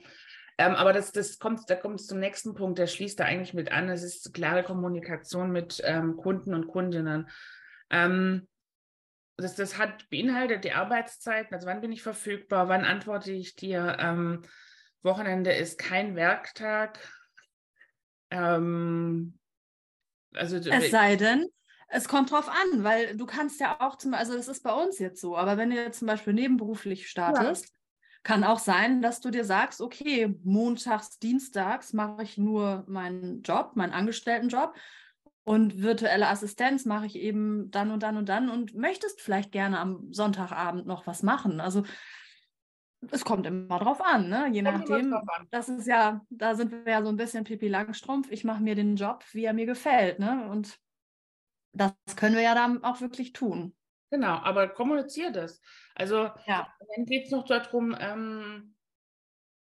Ähm, 0.57 0.75
aber 0.75 0.93
das, 0.93 1.11
das 1.11 1.39
kommt, 1.39 1.69
da 1.69 1.75
kommt 1.75 1.99
es 1.99 2.07
zum 2.07 2.19
nächsten 2.19 2.53
Punkt, 2.53 2.79
der 2.79 2.87
schließt 2.87 3.19
da 3.19 3.25
eigentlich 3.25 3.53
mit 3.53 3.71
an. 3.71 3.89
Es 3.89 4.03
ist 4.03 4.33
klare 4.33 4.63
Kommunikation 4.63 5.51
mit 5.51 5.81
ähm, 5.83 6.15
Kunden 6.15 6.53
und 6.53 6.67
Kundinnen. 6.67 7.29
Ähm, 7.89 8.47
das, 9.37 9.55
das 9.55 9.77
hat 9.77 10.09
beinhaltet 10.09 10.63
die 10.63 10.73
Arbeitszeiten, 10.73 11.53
also 11.53 11.67
wann 11.67 11.81
bin 11.81 11.91
ich 11.91 12.03
verfügbar, 12.03 12.69
wann 12.69 12.85
antworte 12.85 13.31
ich 13.31 13.55
dir. 13.55 13.97
Ähm, 13.99 14.43
Wochenende 15.01 15.51
ist 15.51 15.79
kein 15.79 16.15
Werktag. 16.15 16.99
Ähm, 18.29 19.37
also, 20.33 20.57
es 20.57 20.91
sei 20.91 21.15
denn, 21.15 21.47
es 21.89 22.07
kommt 22.07 22.31
drauf 22.31 22.49
an, 22.49 22.83
weil 22.83 23.17
du 23.17 23.25
kannst 23.25 23.59
ja 23.59 23.79
auch 23.81 23.97
zum 23.97 24.13
also 24.13 24.35
das 24.35 24.47
ist 24.47 24.63
bei 24.63 24.73
uns 24.73 24.97
jetzt 24.99 25.21
so, 25.21 25.37
aber 25.37 25.57
wenn 25.57 25.69
du 25.69 25.75
jetzt 25.75 25.99
zum 25.99 26.07
Beispiel 26.07 26.33
nebenberuflich 26.33 27.07
startest, 27.07 27.65
ja. 27.65 27.71
Kann 28.23 28.43
auch 28.43 28.59
sein, 28.59 29.01
dass 29.01 29.19
du 29.19 29.29
dir 29.29 29.43
sagst, 29.43 29.81
okay, 29.81 30.33
montags, 30.43 31.19
dienstags 31.19 31.93
mache 31.93 32.23
ich 32.23 32.37
nur 32.37 32.85
meinen 32.87 33.43
Job, 33.43 33.75
meinen 33.75 33.93
Angestelltenjob 33.93 34.73
und 35.43 35.81
virtuelle 35.81 36.29
Assistenz 36.29 36.85
mache 36.85 37.05
ich 37.05 37.17
eben 37.17 37.69
dann 37.69 37.91
und 37.91 38.01
dann 38.01 38.15
und 38.15 38.29
dann 38.29 38.49
und 38.49 38.75
möchtest 38.75 39.21
vielleicht 39.21 39.51
gerne 39.51 39.79
am 39.79 40.11
Sonntagabend 40.13 40.87
noch 40.87 41.05
was 41.05 41.21
machen. 41.21 41.59
Also 41.59 41.83
es 43.11 43.25
kommt 43.25 43.45
immer 43.45 43.79
drauf 43.79 43.99
an, 44.01 44.29
ne? 44.29 44.47
je 44.51 44.63
kommt 44.63 44.87
nachdem. 44.89 45.15
Das 45.51 45.67
ist 45.67 45.85
ja, 45.85 46.21
da 46.29 46.55
sind 46.55 46.71
wir 46.71 46.91
ja 46.93 47.03
so 47.03 47.09
ein 47.09 47.17
bisschen 47.17 47.43
Pipi 47.43 47.67
Langstrumpf. 47.67 48.31
Ich 48.31 48.45
mache 48.45 48.63
mir 48.63 48.75
den 48.75 48.95
Job, 48.95 49.25
wie 49.33 49.43
er 49.43 49.53
mir 49.53 49.65
gefällt. 49.65 50.19
Ne? 50.19 50.47
Und 50.49 50.79
das 51.73 51.93
können 52.15 52.35
wir 52.35 52.43
ja 52.43 52.55
dann 52.55 52.81
auch 52.83 53.01
wirklich 53.01 53.33
tun. 53.33 53.75
Genau, 54.13 54.35
aber 54.43 54.67
kommuniziere 54.67 55.31
das. 55.31 55.59
Also 55.95 56.29
ja. 56.45 56.71
dann 56.95 57.05
geht 57.07 57.25
es 57.25 57.31
noch 57.31 57.47
darum, 57.47 57.97
ähm, 57.99 58.75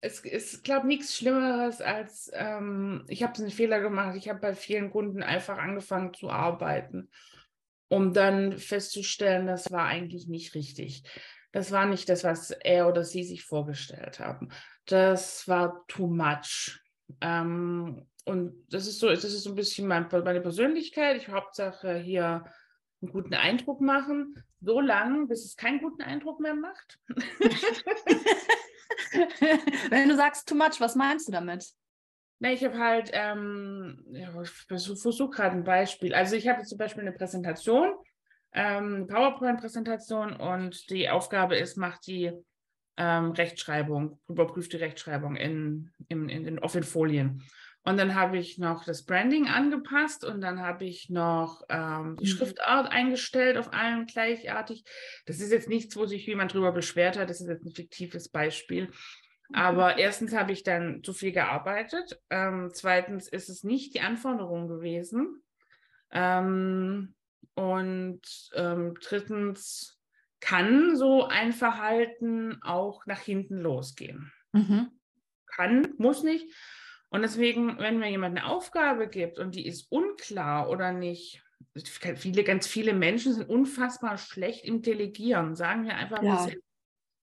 es 0.03 0.21
ist, 0.21 0.63
glaube 0.63 0.87
nichts 0.87 1.17
Schlimmeres 1.17 1.81
als, 1.81 2.31
ähm, 2.35 3.07
ich 3.09 3.23
habe 3.23 3.39
einen 3.39 3.51
Fehler 3.51 3.81
gemacht. 3.81 4.15
Ich 4.15 4.29
habe 4.29 4.39
bei 4.41 4.55
vielen 4.55 4.91
Kunden 4.91 5.23
einfach 5.23 5.57
angefangen 5.57 6.13
zu 6.13 6.29
arbeiten, 6.29 7.09
um 7.89 8.13
dann 8.13 8.59
festzustellen, 8.59 9.47
das 9.47 9.73
war 9.73 9.87
eigentlich 9.87 10.29
nicht 10.29 10.55
richtig. 10.55 11.05
Das 11.53 11.73
war 11.73 11.87
nicht 11.87 12.11
das, 12.11 12.23
was 12.23 12.51
er 12.51 12.89
oder 12.89 13.05
sie 13.05 13.25
sich 13.25 13.43
vorgestellt 13.43 14.21
haben. 14.21 14.51
Das 14.85 15.49
war 15.49 15.83
too 15.89 16.09
much. 16.09 16.79
Ähm, 17.23 18.07
und 18.27 18.67
das 18.69 18.87
ist 18.87 18.99
so, 18.99 19.09
das 19.09 19.25
ist 19.25 19.45
so 19.45 19.51
ein 19.51 19.57
bisschen 19.57 19.89
mein, 19.89 20.09
meine 20.11 20.43
Persönlichkeit. 20.43 21.17
Ich 21.17 21.31
Hauptsache 21.31 21.97
hier 21.97 22.45
einen 23.07 23.13
guten 23.13 23.35
Eindruck 23.35 23.81
machen, 23.81 24.43
so 24.61 24.81
lange, 24.81 25.27
bis 25.27 25.45
es 25.45 25.57
keinen 25.57 25.81
guten 25.81 26.03
Eindruck 26.03 26.41
mehr 26.41 26.55
macht. 26.55 26.99
Wenn 29.91 30.09
du 30.09 30.17
sagst 30.17 30.49
too 30.49 30.55
much, 30.55 30.81
was 30.81 30.95
meinst 30.95 31.29
du 31.29 31.33
damit? 31.33 31.67
Na, 32.39 32.53
ich 32.53 32.63
habe 32.65 32.79
halt, 32.79 33.11
ähm, 33.15 34.05
ja, 34.11 34.29
ich 34.43 34.51
versuche 34.51 35.31
gerade 35.31 35.57
ein 35.57 35.65
Beispiel. 35.65 36.13
Also 36.15 36.37
ich 36.37 36.49
habe 36.49 36.63
zum 36.65 36.77
Beispiel 36.77 37.03
eine 37.03 37.13
Präsentation, 37.13 37.95
ähm, 38.53 38.95
eine 38.95 39.07
PowerPoint-Präsentation 39.07 40.35
und 40.37 40.91
die 40.91 41.09
Aufgabe 41.09 41.57
ist, 41.57 41.77
macht 41.77 42.07
die 42.07 42.33
ähm, 42.99 43.31
Rechtschreibung, 43.31 44.21
überprüft 44.29 44.73
die 44.73 44.79
Rechtschreibung 44.79 45.37
in, 45.37 45.93
in, 46.09 46.29
in 46.29 46.45
den, 46.45 46.57
den 46.57 46.83
Folien. 46.83 47.43
Und 47.87 47.99
dann 47.99 48.17
habe 48.17 48.37
ich 48.37 48.59
noch 48.59 48.85
das 48.85 49.05
Branding 49.05 49.47
angepasst 49.47 50.25
und 50.25 50.41
dann 50.41 50.61
habe 50.61 50.85
ich 50.85 51.09
noch 51.09 51.63
ähm, 51.69 52.17
die 52.17 52.25
mhm. 52.25 52.29
Schriftart 52.29 52.91
eingestellt 52.91 53.57
auf 53.57 53.73
allen 53.73 54.07
gleichartig. 54.07 54.83
Das 55.25 55.39
ist 55.39 55.53
jetzt 55.53 55.69
nichts, 55.69 55.97
wo 55.97 56.05
sich 56.05 56.27
jemand 56.27 56.53
drüber 56.53 56.73
beschwert 56.73 57.17
hat. 57.17 57.31
Das 57.31 57.41
ist 57.41 57.47
jetzt 57.47 57.65
ein 57.65 57.71
fiktives 57.71 58.29
Beispiel. 58.29 58.91
Aber 59.53 59.93
mhm. 59.93 59.99
erstens 59.99 60.35
habe 60.35 60.51
ich 60.51 60.65
dann 60.65 61.05
zu 61.05 61.13
viel 61.13 61.31
gearbeitet. 61.31 62.21
Ähm, 62.29 62.71
zweitens 62.73 63.29
ist 63.29 63.49
es 63.49 63.63
nicht 63.63 63.95
die 63.95 64.01
Anforderung 64.01 64.67
gewesen. 64.67 65.45
Ähm, 66.11 67.15
und 67.55 68.21
ähm, 68.55 68.95
drittens 69.01 69.97
kann 70.41 70.97
so 70.97 71.29
ein 71.29 71.53
Verhalten 71.53 72.61
auch 72.63 73.07
nach 73.07 73.21
hinten 73.21 73.59
losgehen. 73.59 74.33
Mhm. 74.51 74.91
Kann, 75.47 75.95
muss 75.99 76.25
nicht. 76.25 76.53
Und 77.09 77.23
deswegen, 77.23 77.79
wenn 77.79 77.99
mir 77.99 78.11
jemand 78.11 78.37
eine 78.37 78.47
Aufgabe 78.47 79.09
gibt 79.09 79.39
und 79.39 79.55
die 79.55 79.67
ist 79.67 79.91
unklar 79.91 80.69
oder 80.69 80.93
nicht, 80.93 81.43
viele, 82.17 82.45
ganz 82.45 82.67
viele 82.67 82.95
Menschen 82.95 83.35
sind 83.35 83.49
unfassbar 83.49 84.19
schlecht 84.19 84.65
im 84.65 84.83
Delegieren, 84.83 85.55
sagen 85.55 85.85
wir 85.85 85.97
einfach, 85.97 86.23
ja. 86.23 86.49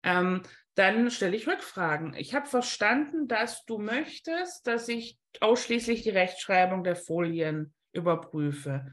ähm, 0.03 0.43
dann 0.75 1.11
stelle 1.11 1.37
ich 1.37 1.47
Rückfragen. 1.47 2.15
Ich 2.15 2.35
habe 2.35 2.47
verstanden, 2.47 3.29
dass 3.29 3.65
du 3.65 3.79
möchtest, 3.79 4.67
dass 4.67 4.89
ich 4.89 5.19
ausschließlich 5.41 6.03
die 6.03 6.11
Rechtschreibung 6.11 6.83
der 6.85 6.97
Folien 6.97 7.75
überprüfe. 7.93 8.87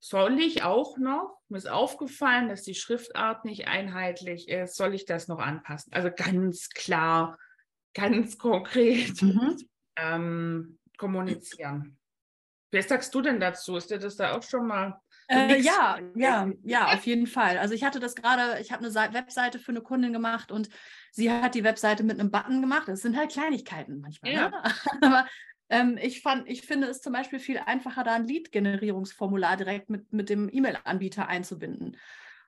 Soll 0.00 0.40
ich 0.40 0.62
auch 0.62 0.96
noch, 0.96 1.38
mir 1.48 1.58
ist 1.58 1.68
aufgefallen, 1.68 2.48
dass 2.48 2.62
die 2.62 2.74
Schriftart 2.74 3.44
nicht 3.44 3.68
einheitlich 3.68 4.48
ist, 4.48 4.76
soll 4.76 4.94
ich 4.94 5.04
das 5.04 5.28
noch 5.28 5.38
anpassen? 5.38 5.92
Also 5.92 6.10
ganz 6.10 6.70
klar, 6.70 7.38
ganz 7.94 8.38
konkret. 8.38 9.20
Mhm 9.22 9.69
ähm, 10.02 10.78
kommunizieren. 10.96 11.96
Was 12.72 12.88
sagst 12.88 13.14
du 13.14 13.20
denn 13.20 13.40
dazu? 13.40 13.76
Ist 13.76 13.90
dir 13.90 13.98
das 13.98 14.16
da 14.16 14.36
auch 14.36 14.42
schon 14.42 14.66
mal? 14.66 15.00
Äh, 15.28 15.60
ja, 15.60 15.98
ja, 16.16 16.50
ja, 16.64 16.86
auf 16.92 17.06
jeden 17.06 17.28
Fall. 17.28 17.58
Also 17.58 17.72
ich 17.72 17.84
hatte 17.84 18.00
das 18.00 18.16
gerade, 18.16 18.60
ich 18.60 18.72
habe 18.72 18.84
eine 18.84 18.94
Webseite 19.14 19.60
für 19.60 19.70
eine 19.70 19.80
Kundin 19.80 20.12
gemacht 20.12 20.50
und 20.50 20.68
sie 21.12 21.30
hat 21.30 21.54
die 21.54 21.62
Webseite 21.62 22.02
mit 22.02 22.18
einem 22.18 22.32
Button 22.32 22.60
gemacht. 22.60 22.88
Das 22.88 23.02
sind 23.02 23.16
halt 23.16 23.30
Kleinigkeiten 23.30 24.00
manchmal. 24.00 24.32
Ja. 24.32 24.48
Ne? 24.50 24.62
Aber 25.02 25.26
ähm, 25.68 25.98
ich 26.02 26.22
fand, 26.22 26.48
ich 26.48 26.62
finde 26.62 26.88
es 26.88 27.00
zum 27.00 27.12
Beispiel 27.12 27.38
viel 27.38 27.58
einfacher, 27.58 28.02
da 28.02 28.14
ein 28.14 28.26
Lead-Generierungsformular 28.26 29.56
direkt 29.56 29.88
mit, 29.88 30.12
mit 30.12 30.30
dem 30.30 30.48
E-Mail-Anbieter 30.52 31.28
einzubinden. 31.28 31.96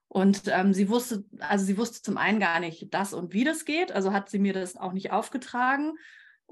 Und 0.08 0.42
ähm, 0.48 0.74
sie 0.74 0.88
wusste, 0.88 1.24
also 1.38 1.64
sie 1.64 1.78
wusste 1.78 2.02
zum 2.02 2.18
einen 2.18 2.40
gar 2.40 2.58
nicht, 2.58 2.92
das 2.92 3.14
und 3.14 3.32
wie 3.32 3.44
das 3.44 3.64
geht, 3.64 3.92
also 3.92 4.12
hat 4.12 4.28
sie 4.28 4.40
mir 4.40 4.52
das 4.52 4.76
auch 4.76 4.92
nicht 4.92 5.12
aufgetragen. 5.12 5.94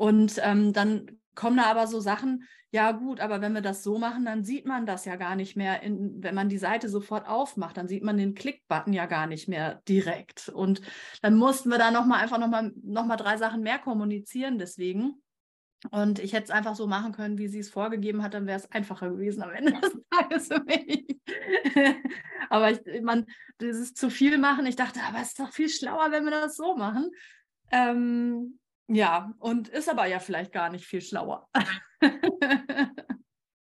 Und 0.00 0.40
ähm, 0.42 0.72
dann 0.72 1.20
kommen 1.34 1.58
da 1.58 1.64
aber 1.64 1.86
so 1.86 2.00
Sachen, 2.00 2.48
ja 2.70 2.92
gut, 2.92 3.20
aber 3.20 3.42
wenn 3.42 3.52
wir 3.52 3.60
das 3.60 3.82
so 3.82 3.98
machen, 3.98 4.24
dann 4.24 4.44
sieht 4.44 4.64
man 4.64 4.86
das 4.86 5.04
ja 5.04 5.16
gar 5.16 5.36
nicht 5.36 5.58
mehr, 5.58 5.82
in, 5.82 6.22
wenn 6.22 6.34
man 6.34 6.48
die 6.48 6.56
Seite 6.56 6.88
sofort 6.88 7.28
aufmacht, 7.28 7.76
dann 7.76 7.86
sieht 7.86 8.02
man 8.02 8.16
den 8.16 8.32
Klick-Button 8.34 8.94
ja 8.94 9.04
gar 9.04 9.26
nicht 9.26 9.46
mehr 9.46 9.82
direkt. 9.86 10.48
Und 10.48 10.80
dann 11.20 11.34
mussten 11.34 11.68
wir 11.68 11.76
da 11.76 11.90
nochmal 11.90 12.22
einfach 12.22 12.38
nochmal 12.38 12.72
noch 12.82 13.04
mal 13.04 13.18
drei 13.18 13.36
Sachen 13.36 13.60
mehr 13.60 13.78
kommunizieren 13.78 14.56
deswegen. 14.56 15.22
Und 15.90 16.18
ich 16.18 16.32
hätte 16.32 16.44
es 16.44 16.50
einfach 16.50 16.76
so 16.76 16.86
machen 16.86 17.12
können, 17.12 17.36
wie 17.36 17.48
sie 17.48 17.58
es 17.58 17.68
vorgegeben 17.68 18.22
hat, 18.22 18.32
dann 18.32 18.46
wäre 18.46 18.58
es 18.58 18.72
einfacher 18.72 19.10
gewesen 19.10 19.42
am 19.42 19.50
Ende 19.50 19.72
des 19.72 19.98
Tages 20.10 20.48
für 20.48 20.64
mich. 20.64 21.20
aber 22.48 22.70
ich, 22.70 23.02
man, 23.02 23.26
dieses 23.60 23.92
zu 23.92 24.08
viel 24.08 24.38
machen, 24.38 24.64
ich 24.64 24.76
dachte, 24.76 25.00
aber 25.06 25.18
es 25.20 25.28
ist 25.28 25.40
doch 25.40 25.52
viel 25.52 25.68
schlauer, 25.68 26.10
wenn 26.10 26.24
wir 26.24 26.30
das 26.30 26.56
so 26.56 26.74
machen. 26.74 27.10
Ähm, 27.70 28.58
ja, 28.90 29.32
und 29.38 29.68
ist 29.68 29.88
aber 29.88 30.06
ja 30.06 30.18
vielleicht 30.18 30.52
gar 30.52 30.68
nicht 30.70 30.84
viel 30.84 31.00
schlauer. 31.00 31.48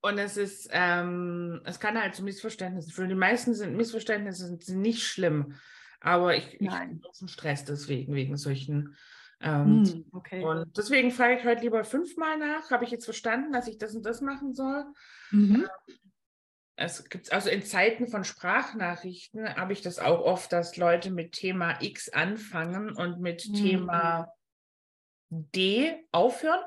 und 0.00 0.18
es 0.18 0.36
ist, 0.36 0.68
ähm, 0.72 1.60
es 1.64 1.78
kann 1.78 2.00
halt 2.00 2.14
zu 2.14 2.24
Missverständnissen 2.24 2.92
führen. 2.92 3.10
Die 3.10 3.14
meisten 3.14 3.54
sind 3.54 3.76
Missverständnisse 3.76 4.46
sind, 4.46 4.68
nicht 4.68 5.06
schlimm, 5.06 5.54
aber 6.00 6.36
ich, 6.36 6.60
ich 6.60 6.70
bin 6.70 7.28
Stress 7.28 7.64
deswegen, 7.64 8.14
wegen 8.14 8.36
solchen. 8.36 8.96
Ähm, 9.40 9.84
hm, 9.84 10.04
okay. 10.12 10.42
Und 10.42 10.76
deswegen 10.76 11.10
frage 11.10 11.38
ich 11.38 11.44
heute 11.44 11.62
lieber 11.62 11.84
fünfmal 11.84 12.38
nach. 12.38 12.70
Habe 12.70 12.84
ich 12.84 12.90
jetzt 12.90 13.04
verstanden, 13.04 13.52
dass 13.52 13.68
ich 13.68 13.78
das 13.78 13.94
und 13.94 14.04
das 14.04 14.20
machen 14.20 14.54
soll? 14.54 14.84
Mhm. 15.30 15.54
Ähm, 15.54 15.68
es 16.80 17.08
gibt 17.08 17.32
also 17.32 17.50
in 17.50 17.62
Zeiten 17.62 18.06
von 18.06 18.22
Sprachnachrichten 18.22 19.56
habe 19.56 19.72
ich 19.72 19.82
das 19.82 19.98
auch 19.98 20.20
oft, 20.20 20.52
dass 20.52 20.76
Leute 20.76 21.10
mit 21.10 21.32
Thema 21.32 21.82
X 21.82 22.08
anfangen 22.08 22.92
und 22.92 23.20
mit 23.20 23.48
mhm. 23.48 23.54
Thema 23.54 24.32
D 25.30 26.06
aufhören. 26.12 26.60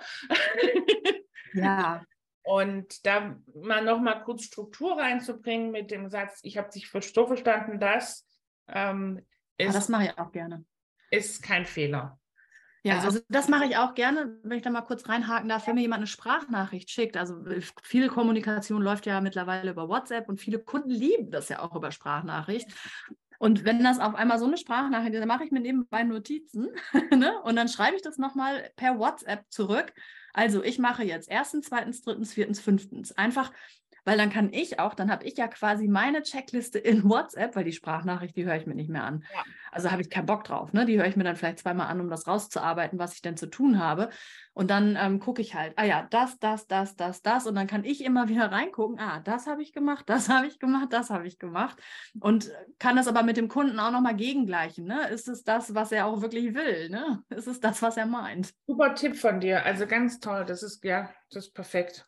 Ja. 1.54 2.04
Und 2.44 3.06
da 3.06 3.38
mal 3.54 3.84
noch 3.84 4.00
mal 4.00 4.24
kurz 4.24 4.46
Struktur 4.46 4.98
reinzubringen 4.98 5.70
mit 5.70 5.92
dem 5.92 6.10
Satz, 6.10 6.40
ich 6.42 6.58
habe 6.58 6.72
dich 6.72 6.90
so 6.90 7.28
verstanden, 7.28 7.80
dass 7.80 8.26
ähm, 8.68 9.22
ist, 9.58 9.68
ja, 9.68 9.74
das 9.74 9.90
mache 9.90 10.06
ich 10.06 10.18
auch 10.18 10.32
gerne. 10.32 10.66
Ist 11.12 11.44
kein 11.44 11.66
Fehler. 11.66 12.20
Ja, 12.84 12.96
also, 12.96 13.08
also 13.08 13.20
das 13.30 13.48
mache 13.48 13.66
ich 13.66 13.78
auch 13.78 13.94
gerne, 13.94 14.40
wenn 14.42 14.58
ich 14.58 14.64
da 14.64 14.72
mal 14.72 14.82
kurz 14.82 15.08
reinhaken 15.08 15.50
darf, 15.50 15.68
wenn 15.68 15.76
mir 15.76 15.82
jemand 15.82 16.00
eine 16.00 16.08
Sprachnachricht 16.08 16.90
schickt. 16.90 17.16
Also 17.16 17.46
äh, 17.46 17.62
viele 17.84 18.08
Kommunikation 18.08 18.82
läuft 18.82 19.06
ja 19.06 19.22
mittlerweile 19.22 19.70
über 19.70 19.88
WhatsApp 19.88 20.28
und 20.28 20.40
viele 20.40 20.58
Kunden 20.58 20.90
lieben 20.90 21.30
das 21.30 21.50
ja 21.50 21.60
auch 21.60 21.76
über 21.76 21.92
Sprachnachricht. 21.92 22.70
Und 23.42 23.66
wenn 23.66 23.84
das 23.84 23.98
auf 23.98 24.14
einmal 24.14 24.38
so 24.38 24.46
eine 24.46 24.56
Sprachnachricht 24.56 25.16
ist, 25.16 25.20
dann 25.20 25.28
mache 25.28 25.44
ich 25.44 25.50
mir 25.50 25.62
nebenbei 25.62 26.04
Notizen 26.04 26.68
ne? 27.12 27.42
und 27.42 27.56
dann 27.56 27.70
schreibe 27.70 27.96
ich 27.96 28.04
das 28.04 28.20
nochmal 28.20 28.70
per 28.76 29.00
WhatsApp 29.00 29.46
zurück. 29.50 29.94
Also 30.32 30.64
ich 30.64 30.78
mache 30.78 31.04
jetzt 31.04 31.28
erstens, 31.28 31.70
zweitens, 31.70 32.04
drittens, 32.04 32.34
viertens, 32.34 32.60
fünftens. 32.60 33.18
Einfach 33.18 33.52
weil 34.04 34.18
dann 34.18 34.32
kann 34.32 34.52
ich 34.52 34.80
auch, 34.80 34.94
dann 34.94 35.12
habe 35.12 35.26
ich 35.26 35.38
ja 35.38 35.48
quasi 35.48 35.88
meine 35.88 36.24
Checkliste 36.24 36.80
in 36.80 37.04
WhatsApp, 37.10 37.56
weil 37.56 37.64
die 37.64 37.72
Sprachnachricht, 37.72 38.36
die 38.36 38.46
höre 38.46 38.56
ich 38.56 38.66
mir 38.66 38.76
nicht 38.76 38.90
mehr 38.90 39.04
an. 39.04 39.24
Ja. 39.34 39.44
Also 39.72 39.92
habe 39.92 40.02
ich 40.02 40.10
keinen 40.10 40.26
Bock 40.26 40.44
drauf. 40.44 40.74
Ne? 40.74 40.86
Die 40.86 40.98
höre 40.98 41.06
ich 41.06 41.16
mir 41.16 41.24
dann 41.24 41.36
vielleicht 41.36 41.60
zweimal 41.60 41.88
an, 41.88 42.02
um 42.02 42.10
das 42.10 42.28
rauszuarbeiten, 42.28 43.00
was 43.00 43.14
ich 43.14 43.22
denn 43.22 43.38
zu 43.38 43.48
tun 43.48 43.80
habe. 43.80 44.10
Und 44.54 44.70
dann 44.70 44.98
ähm, 45.00 45.20
gucke 45.20 45.42
ich 45.42 45.56
halt, 45.56 45.74
ah 45.78 45.86
ja, 45.86 46.08
das, 46.10 46.38
das, 46.40 46.68
das, 46.68 46.96
das, 46.96 47.22
das. 47.22 47.48
Und 47.48 47.56
dann 47.56 47.68
kann 47.68 47.86
ich 47.86 48.04
immer 48.04 48.28
wieder 48.28 48.52
reingucken, 48.52 49.00
ah, 49.00 49.22
das 49.22 49.48
habe 49.48 49.62
ich 49.62 49.72
gemacht, 49.72 50.10
das 50.10 50.30
habe 50.30 50.48
ich 50.48 50.60
gemacht, 50.60 50.92
das 50.92 51.10
habe 51.10 51.28
ich 51.28 51.40
gemacht. 51.40 51.80
Und 52.20 52.52
kann 52.80 52.96
das 52.96 53.08
aber 53.08 53.24
mit 53.24 53.38
dem 53.38 53.48
Kunden 53.48 53.80
auch 53.80 53.92
nochmal 53.92 54.16
gegengleichen. 54.16 54.86
Ne? 54.86 55.08
Ist 55.10 55.28
es 55.28 55.44
das, 55.44 55.74
was 55.74 55.92
er 55.92 56.08
auch 56.08 56.22
wirklich 56.22 56.54
will? 56.54 56.90
Ne? 56.90 57.24
Ist 57.30 57.48
es 57.48 57.60
das, 57.60 57.82
was 57.82 57.98
er 57.98 58.06
meint? 58.06 58.54
Super 58.68 58.96
Tipp 58.96 59.16
von 59.16 59.40
dir. 59.40 59.66
Also 59.66 59.88
ganz 59.88 60.20
toll. 60.20 60.44
Das 60.46 60.64
ist, 60.64 60.84
ja, 60.84 61.10
das 61.30 61.46
ist 61.46 61.54
perfekt 61.54 62.06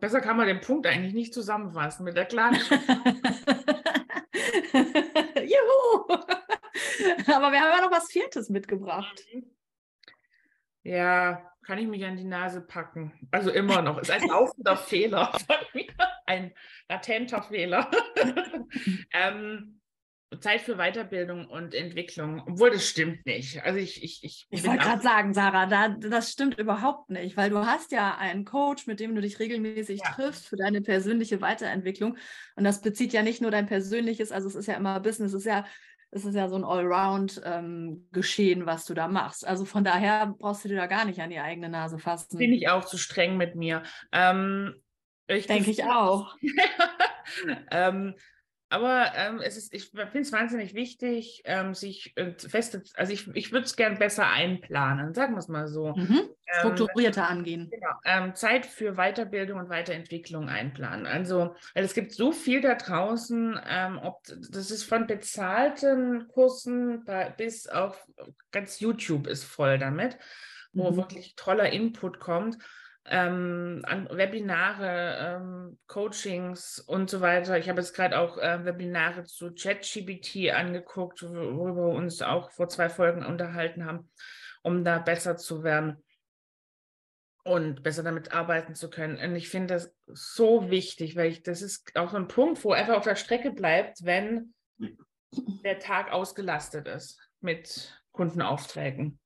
besser 0.00 0.20
kann 0.20 0.36
man 0.36 0.46
den 0.46 0.60
Punkt 0.60 0.86
eigentlich 0.86 1.14
nicht 1.14 1.34
zusammenfassen 1.34 2.04
mit 2.04 2.16
der 2.16 2.26
klaren. 2.26 2.54
Juhu! 5.36 6.06
Aber 7.26 7.52
wir 7.52 7.60
haben 7.60 7.78
ja 7.78 7.80
noch 7.82 7.90
was 7.90 8.10
Viertes 8.10 8.50
mitgebracht. 8.50 9.24
Ja, 10.82 11.50
kann 11.66 11.78
ich 11.78 11.86
mich 11.86 12.04
an 12.04 12.16
die 12.16 12.24
Nase 12.24 12.60
packen. 12.60 13.12
Also 13.30 13.50
immer 13.50 13.82
noch. 13.82 13.98
Ist 13.98 14.10
ein 14.10 14.26
laufender 14.26 14.76
Fehler 14.88 15.32
Ein 16.26 16.52
latenter 16.88 17.42
Fehler. 17.42 17.90
ähm, 19.12 19.79
Zeit 20.38 20.60
für 20.60 20.76
Weiterbildung 20.76 21.46
und 21.46 21.74
Entwicklung, 21.74 22.42
obwohl 22.46 22.70
das 22.70 22.86
stimmt 22.86 23.26
nicht. 23.26 23.62
Also 23.64 23.80
ich, 23.80 24.02
ich, 24.04 24.22
ich, 24.22 24.46
ich 24.48 24.64
wollte 24.64 24.84
gerade 24.84 25.02
sagen, 25.02 25.34
Sarah, 25.34 25.66
da, 25.66 25.88
das 25.88 26.30
stimmt 26.30 26.56
überhaupt 26.56 27.10
nicht, 27.10 27.36
weil 27.36 27.50
du 27.50 27.66
hast 27.66 27.90
ja 27.90 28.16
einen 28.16 28.44
Coach, 28.44 28.86
mit 28.86 29.00
dem 29.00 29.14
du 29.14 29.20
dich 29.20 29.40
regelmäßig 29.40 30.00
ja. 30.04 30.12
triffst 30.12 30.46
für 30.46 30.56
deine 30.56 30.82
persönliche 30.82 31.40
Weiterentwicklung. 31.40 32.16
Und 32.54 32.62
das 32.62 32.80
bezieht 32.80 33.12
ja 33.12 33.22
nicht 33.22 33.42
nur 33.42 33.50
dein 33.50 33.66
persönliches, 33.66 34.30
also 34.30 34.46
es 34.46 34.54
ist 34.54 34.66
ja 34.66 34.74
immer 34.74 35.00
Business, 35.00 35.32
es 35.32 35.40
ist 35.40 35.46
ja, 35.46 35.66
es 36.12 36.24
ist 36.24 36.34
ja 36.34 36.48
so 36.48 36.56
ein 36.56 36.64
Allround-Geschehen, 36.64 38.60
ähm, 38.60 38.66
was 38.66 38.84
du 38.84 38.94
da 38.94 39.08
machst. 39.08 39.46
Also 39.46 39.64
von 39.64 39.82
daher 39.82 40.34
brauchst 40.38 40.64
du 40.64 40.68
dir 40.68 40.76
da 40.76 40.86
gar 40.86 41.04
nicht 41.04 41.20
an 41.20 41.30
die 41.30 41.40
eigene 41.40 41.68
Nase 41.68 41.98
fassen. 41.98 42.38
Bin 42.38 42.52
ich 42.52 42.68
auch 42.68 42.84
zu 42.84 42.98
streng 42.98 43.36
mit 43.36 43.56
mir. 43.56 43.82
Ähm, 44.12 44.74
Denke 45.28 45.70
ich 45.70 45.84
auch. 45.84 46.36
ähm, 47.70 48.14
aber 48.70 49.12
ähm, 49.16 49.40
es 49.42 49.56
ist, 49.56 49.74
ich 49.74 49.90
finde 49.90 50.20
es 50.20 50.30
wahnsinnig 50.30 50.74
wichtig, 50.74 51.42
ähm, 51.44 51.74
sich 51.74 52.16
äh, 52.16 52.34
feste, 52.38 52.84
also 52.94 53.12
ich, 53.12 53.26
ich 53.34 53.50
würde 53.50 53.66
es 53.66 53.74
gern 53.74 53.98
besser 53.98 54.28
einplanen, 54.28 55.12
sagen 55.12 55.34
wir 55.34 55.40
es 55.40 55.48
mal 55.48 55.66
so. 55.66 55.92
Mhm. 55.92 56.20
Ähm, 56.46 56.60
Strukturierter 56.60 57.22
ähm, 57.22 57.38
angehen. 57.38 57.70
Genau, 57.70 57.92
ähm, 58.04 58.36
Zeit 58.36 58.66
für 58.66 58.94
Weiterbildung 58.94 59.58
und 59.58 59.68
Weiterentwicklung 59.70 60.48
einplanen. 60.48 61.06
Also, 61.06 61.56
weil 61.74 61.84
es 61.84 61.94
gibt 61.94 62.12
so 62.12 62.30
viel 62.30 62.60
da 62.60 62.76
draußen, 62.76 63.58
ähm, 63.68 63.98
ob 64.02 64.22
das 64.24 64.70
ist 64.70 64.84
von 64.84 65.08
bezahlten 65.08 66.28
Kursen 66.28 67.04
bis 67.36 67.66
auf 67.66 68.06
ganz 68.52 68.78
YouTube 68.78 69.26
ist 69.26 69.42
voll 69.42 69.78
damit, 69.78 70.16
wo 70.72 70.92
mhm. 70.92 70.96
wirklich 70.96 71.34
toller 71.34 71.70
Input 71.70 72.20
kommt. 72.20 72.56
Ähm, 73.10 73.82
an 73.84 74.08
Webinare, 74.10 75.18
ähm, 75.18 75.78
Coachings 75.88 76.78
und 76.78 77.10
so 77.10 77.20
weiter. 77.20 77.58
Ich 77.58 77.68
habe 77.68 77.80
jetzt 77.80 77.94
gerade 77.94 78.18
auch 78.18 78.38
äh, 78.38 78.64
Webinare 78.64 79.24
zu 79.24 79.52
ChatGPT 79.52 80.50
angeguckt, 80.52 81.22
worüber 81.22 81.88
wir 81.88 81.94
uns 81.94 82.22
auch 82.22 82.50
vor 82.52 82.68
zwei 82.68 82.88
Folgen 82.88 83.26
unterhalten 83.26 83.84
haben, 83.84 84.10
um 84.62 84.84
da 84.84 85.00
besser 85.00 85.36
zu 85.36 85.64
werden 85.64 86.02
und 87.42 87.82
besser 87.82 88.04
damit 88.04 88.32
arbeiten 88.32 88.76
zu 88.76 88.90
können. 88.90 89.18
Und 89.18 89.34
ich 89.34 89.48
finde 89.48 89.74
das 89.74 89.94
so 90.06 90.70
wichtig, 90.70 91.16
weil 91.16 91.30
ich, 91.30 91.42
das 91.42 91.62
ist 91.62 91.96
auch 91.96 92.10
so 92.10 92.16
ein 92.16 92.28
Punkt, 92.28 92.62
wo 92.64 92.72
einfach 92.72 92.96
auf 92.96 93.04
der 93.04 93.16
Strecke 93.16 93.50
bleibt, 93.50 94.04
wenn 94.04 94.54
der 95.64 95.80
Tag 95.80 96.12
ausgelastet 96.12 96.86
ist 96.86 97.18
mit 97.40 98.00
Kundenaufträgen. 98.12 99.18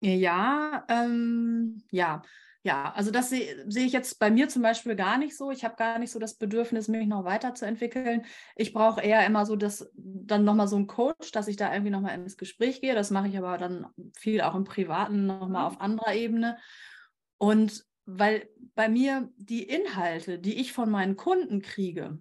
Ja, 0.00 0.86
ähm, 0.88 1.82
ja. 1.90 2.22
Ja, 2.62 2.92
also 2.92 3.10
das 3.10 3.30
sehe 3.30 3.64
seh 3.68 3.86
ich 3.86 3.92
jetzt 3.92 4.18
bei 4.18 4.30
mir 4.30 4.48
zum 4.50 4.60
Beispiel 4.60 4.94
gar 4.94 5.16
nicht 5.16 5.34
so. 5.34 5.50
Ich 5.50 5.64
habe 5.64 5.76
gar 5.76 5.98
nicht 5.98 6.10
so 6.10 6.18
das 6.18 6.34
Bedürfnis, 6.36 6.88
mich 6.88 7.06
noch 7.06 7.24
weiterzuentwickeln. 7.24 8.26
Ich 8.54 8.74
brauche 8.74 9.00
eher 9.00 9.24
immer 9.26 9.46
so 9.46 9.56
das, 9.56 9.90
dann 9.94 10.44
nochmal 10.44 10.68
so 10.68 10.76
einen 10.76 10.86
Coach, 10.86 11.32
dass 11.32 11.48
ich 11.48 11.56
da 11.56 11.72
irgendwie 11.72 11.90
nochmal 11.90 12.14
ins 12.16 12.36
Gespräch 12.36 12.82
gehe. 12.82 12.94
Das 12.94 13.10
mache 13.10 13.28
ich 13.28 13.38
aber 13.38 13.56
dann 13.56 13.86
viel 14.14 14.42
auch 14.42 14.54
im 14.54 14.64
Privaten 14.64 15.24
nochmal 15.26 15.66
auf 15.66 15.80
anderer 15.80 16.14
Ebene. 16.14 16.58
Und 17.38 17.84
weil 18.04 18.50
bei 18.74 18.90
mir 18.90 19.30
die 19.36 19.62
Inhalte, 19.62 20.38
die 20.38 20.60
ich 20.60 20.72
von 20.74 20.90
meinen 20.90 21.16
Kunden 21.16 21.62
kriege, 21.62 22.20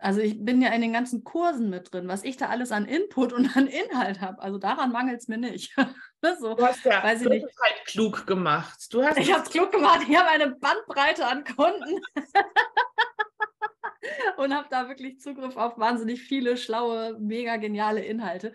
also 0.00 0.20
ich 0.20 0.42
bin 0.42 0.62
ja 0.62 0.72
in 0.72 0.80
den 0.80 0.92
ganzen 0.92 1.24
Kursen 1.24 1.68
mit 1.68 1.92
drin, 1.92 2.08
was 2.08 2.24
ich 2.24 2.36
da 2.36 2.48
alles 2.48 2.72
an 2.72 2.86
Input 2.86 3.32
und 3.32 3.56
an 3.56 3.66
Inhalt 3.66 4.20
habe. 4.20 4.40
Also 4.40 4.58
daran 4.58 4.92
mangelt 4.92 5.20
es 5.20 5.28
mir 5.28 5.36
nicht. 5.36 5.76
so, 6.40 6.54
du 6.54 6.66
hast 6.66 6.84
ja 6.84 7.02
weiß 7.02 7.22
ich 7.22 7.28
nicht. 7.28 7.44
halt 7.44 7.86
klug 7.86 8.26
gemacht. 8.26 8.78
Du 8.90 9.02
hast 9.02 9.18
ich 9.18 9.32
habe 9.32 9.42
es 9.42 9.50
klug 9.50 9.70
gemacht. 9.70 10.00
Ich 10.08 10.16
habe 10.16 10.30
eine 10.30 10.56
Bandbreite 10.56 11.26
an 11.26 11.44
Kunden 11.44 12.00
und 14.38 14.54
habe 14.54 14.68
da 14.70 14.88
wirklich 14.88 15.20
Zugriff 15.20 15.56
auf 15.56 15.78
wahnsinnig 15.78 16.22
viele 16.22 16.56
schlaue, 16.56 17.18
mega 17.20 17.56
geniale 17.56 18.02
Inhalte. 18.02 18.54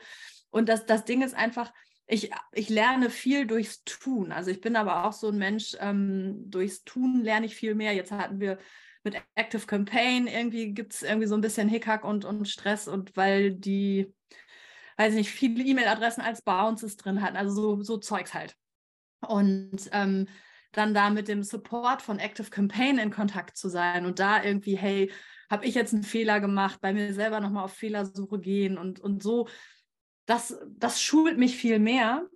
Und 0.50 0.68
das, 0.68 0.86
das 0.86 1.06
Ding 1.06 1.22
ist 1.22 1.36
einfach, 1.36 1.72
ich, 2.08 2.32
ich 2.54 2.70
lerne 2.70 3.10
viel 3.10 3.46
durchs 3.46 3.84
Tun. 3.84 4.32
Also 4.32 4.50
ich 4.50 4.62
bin 4.62 4.76
aber 4.76 5.06
auch 5.06 5.14
so 5.14 5.30
ein 5.30 5.38
Mensch, 5.38 5.76
ähm, 5.80 6.50
durchs 6.50 6.84
Tun 6.84 7.22
lerne 7.22 7.46
ich 7.46 7.56
viel 7.56 7.76
mehr. 7.76 7.94
Jetzt 7.94 8.12
hatten 8.12 8.40
wir 8.40 8.58
mit 9.06 9.22
Active 9.36 9.66
Campaign 9.66 10.28
irgendwie 10.28 10.74
gibt 10.74 10.94
es 10.94 11.04
irgendwie 11.04 11.28
so 11.28 11.36
ein 11.36 11.42
bisschen 11.42 11.70
Hickhack 11.70 12.04
und, 12.04 12.26
und 12.26 12.48
Stress 12.48 12.88
und 12.88 13.16
weil 13.16 13.54
die, 13.54 14.14
weiß 14.98 15.14
ich 15.14 15.20
nicht, 15.20 15.32
viele 15.32 15.64
E-Mail-Adressen 15.64 16.22
als 16.22 16.42
Bounces 16.42 16.98
drin 16.98 17.22
hatten, 17.22 17.38
also 17.38 17.54
so, 17.54 17.84
so 17.84 17.98
Zeugs 17.98 18.34
halt. 18.34 18.56
Und 19.26 19.90
ähm, 19.92 20.28
dann 20.72 20.94
da 20.94 21.10
mit 21.10 21.28
dem 21.28 21.44
Support 21.44 22.02
von 22.02 22.20
Active 22.20 22.50
Campaign 22.50 22.98
in 22.98 23.12
Kontakt 23.12 23.58
zu 23.58 23.70
sein 23.70 24.06
und 24.06 24.20
da 24.20 24.44
irgendwie, 24.44 24.76
hey, 24.76 25.12
habe 25.50 25.66
ich 25.66 25.76
jetzt 25.76 25.94
einen 25.94 26.04
Fehler 26.04 26.40
gemacht, 26.40 26.82
bei 26.82 26.94
mir 26.94 27.14
selber 27.14 27.40
nochmal 27.40 27.64
auf 27.64 27.74
Fehlersuche 27.74 28.40
gehen 28.40 28.78
und, 28.78 29.00
und 29.00 29.24
so, 29.24 29.48
das, 30.26 30.60
das 30.68 31.02
schult 31.02 31.38
mich 31.38 31.56
viel 31.56 31.80
mehr 31.80 32.28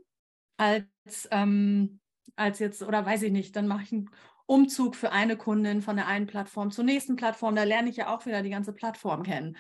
als, 0.58 1.28
ähm, 1.32 2.00
als 2.36 2.60
jetzt, 2.60 2.84
oder 2.84 3.06
weiß 3.06 3.24
ich 3.24 3.32
nicht, 3.32 3.56
dann 3.56 3.68
mache 3.68 3.84
ich 3.84 3.92
einen 3.92 4.10
Umzug 4.50 4.96
für 4.96 5.12
eine 5.12 5.38
Kundin 5.38 5.84
von 5.84 5.96
der 5.96 6.08
einen 6.08 6.26
Plattform 6.26 6.72
zur 6.72 6.84
nächsten 6.84 7.16
Plattform. 7.16 7.56
Da 7.56 7.64
lerne 7.64 7.90
ich 7.90 7.98
ja 7.98 8.14
auch 8.14 8.26
wieder 8.26 8.42
die 8.42 8.50
ganze 8.50 8.74
Plattform 8.74 9.22
kennen. 9.22 9.56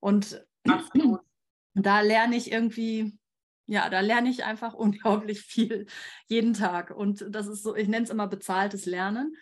Und 0.00 0.42
da 1.74 2.00
lerne 2.00 2.34
ich 2.34 2.50
irgendwie, 2.50 3.18
ja, 3.66 3.90
da 3.90 4.00
lerne 4.00 4.30
ich 4.30 4.44
einfach 4.44 4.72
unglaublich 4.74 5.42
viel 5.42 5.86
jeden 6.26 6.54
Tag. 6.54 6.90
Und 6.90 7.26
das 7.28 7.46
ist 7.46 7.62
so, 7.62 7.76
ich 7.76 7.86
nenne 7.86 8.04
es 8.04 8.10
immer 8.10 8.26
bezahltes 8.26 8.86
Lernen. 8.86 9.36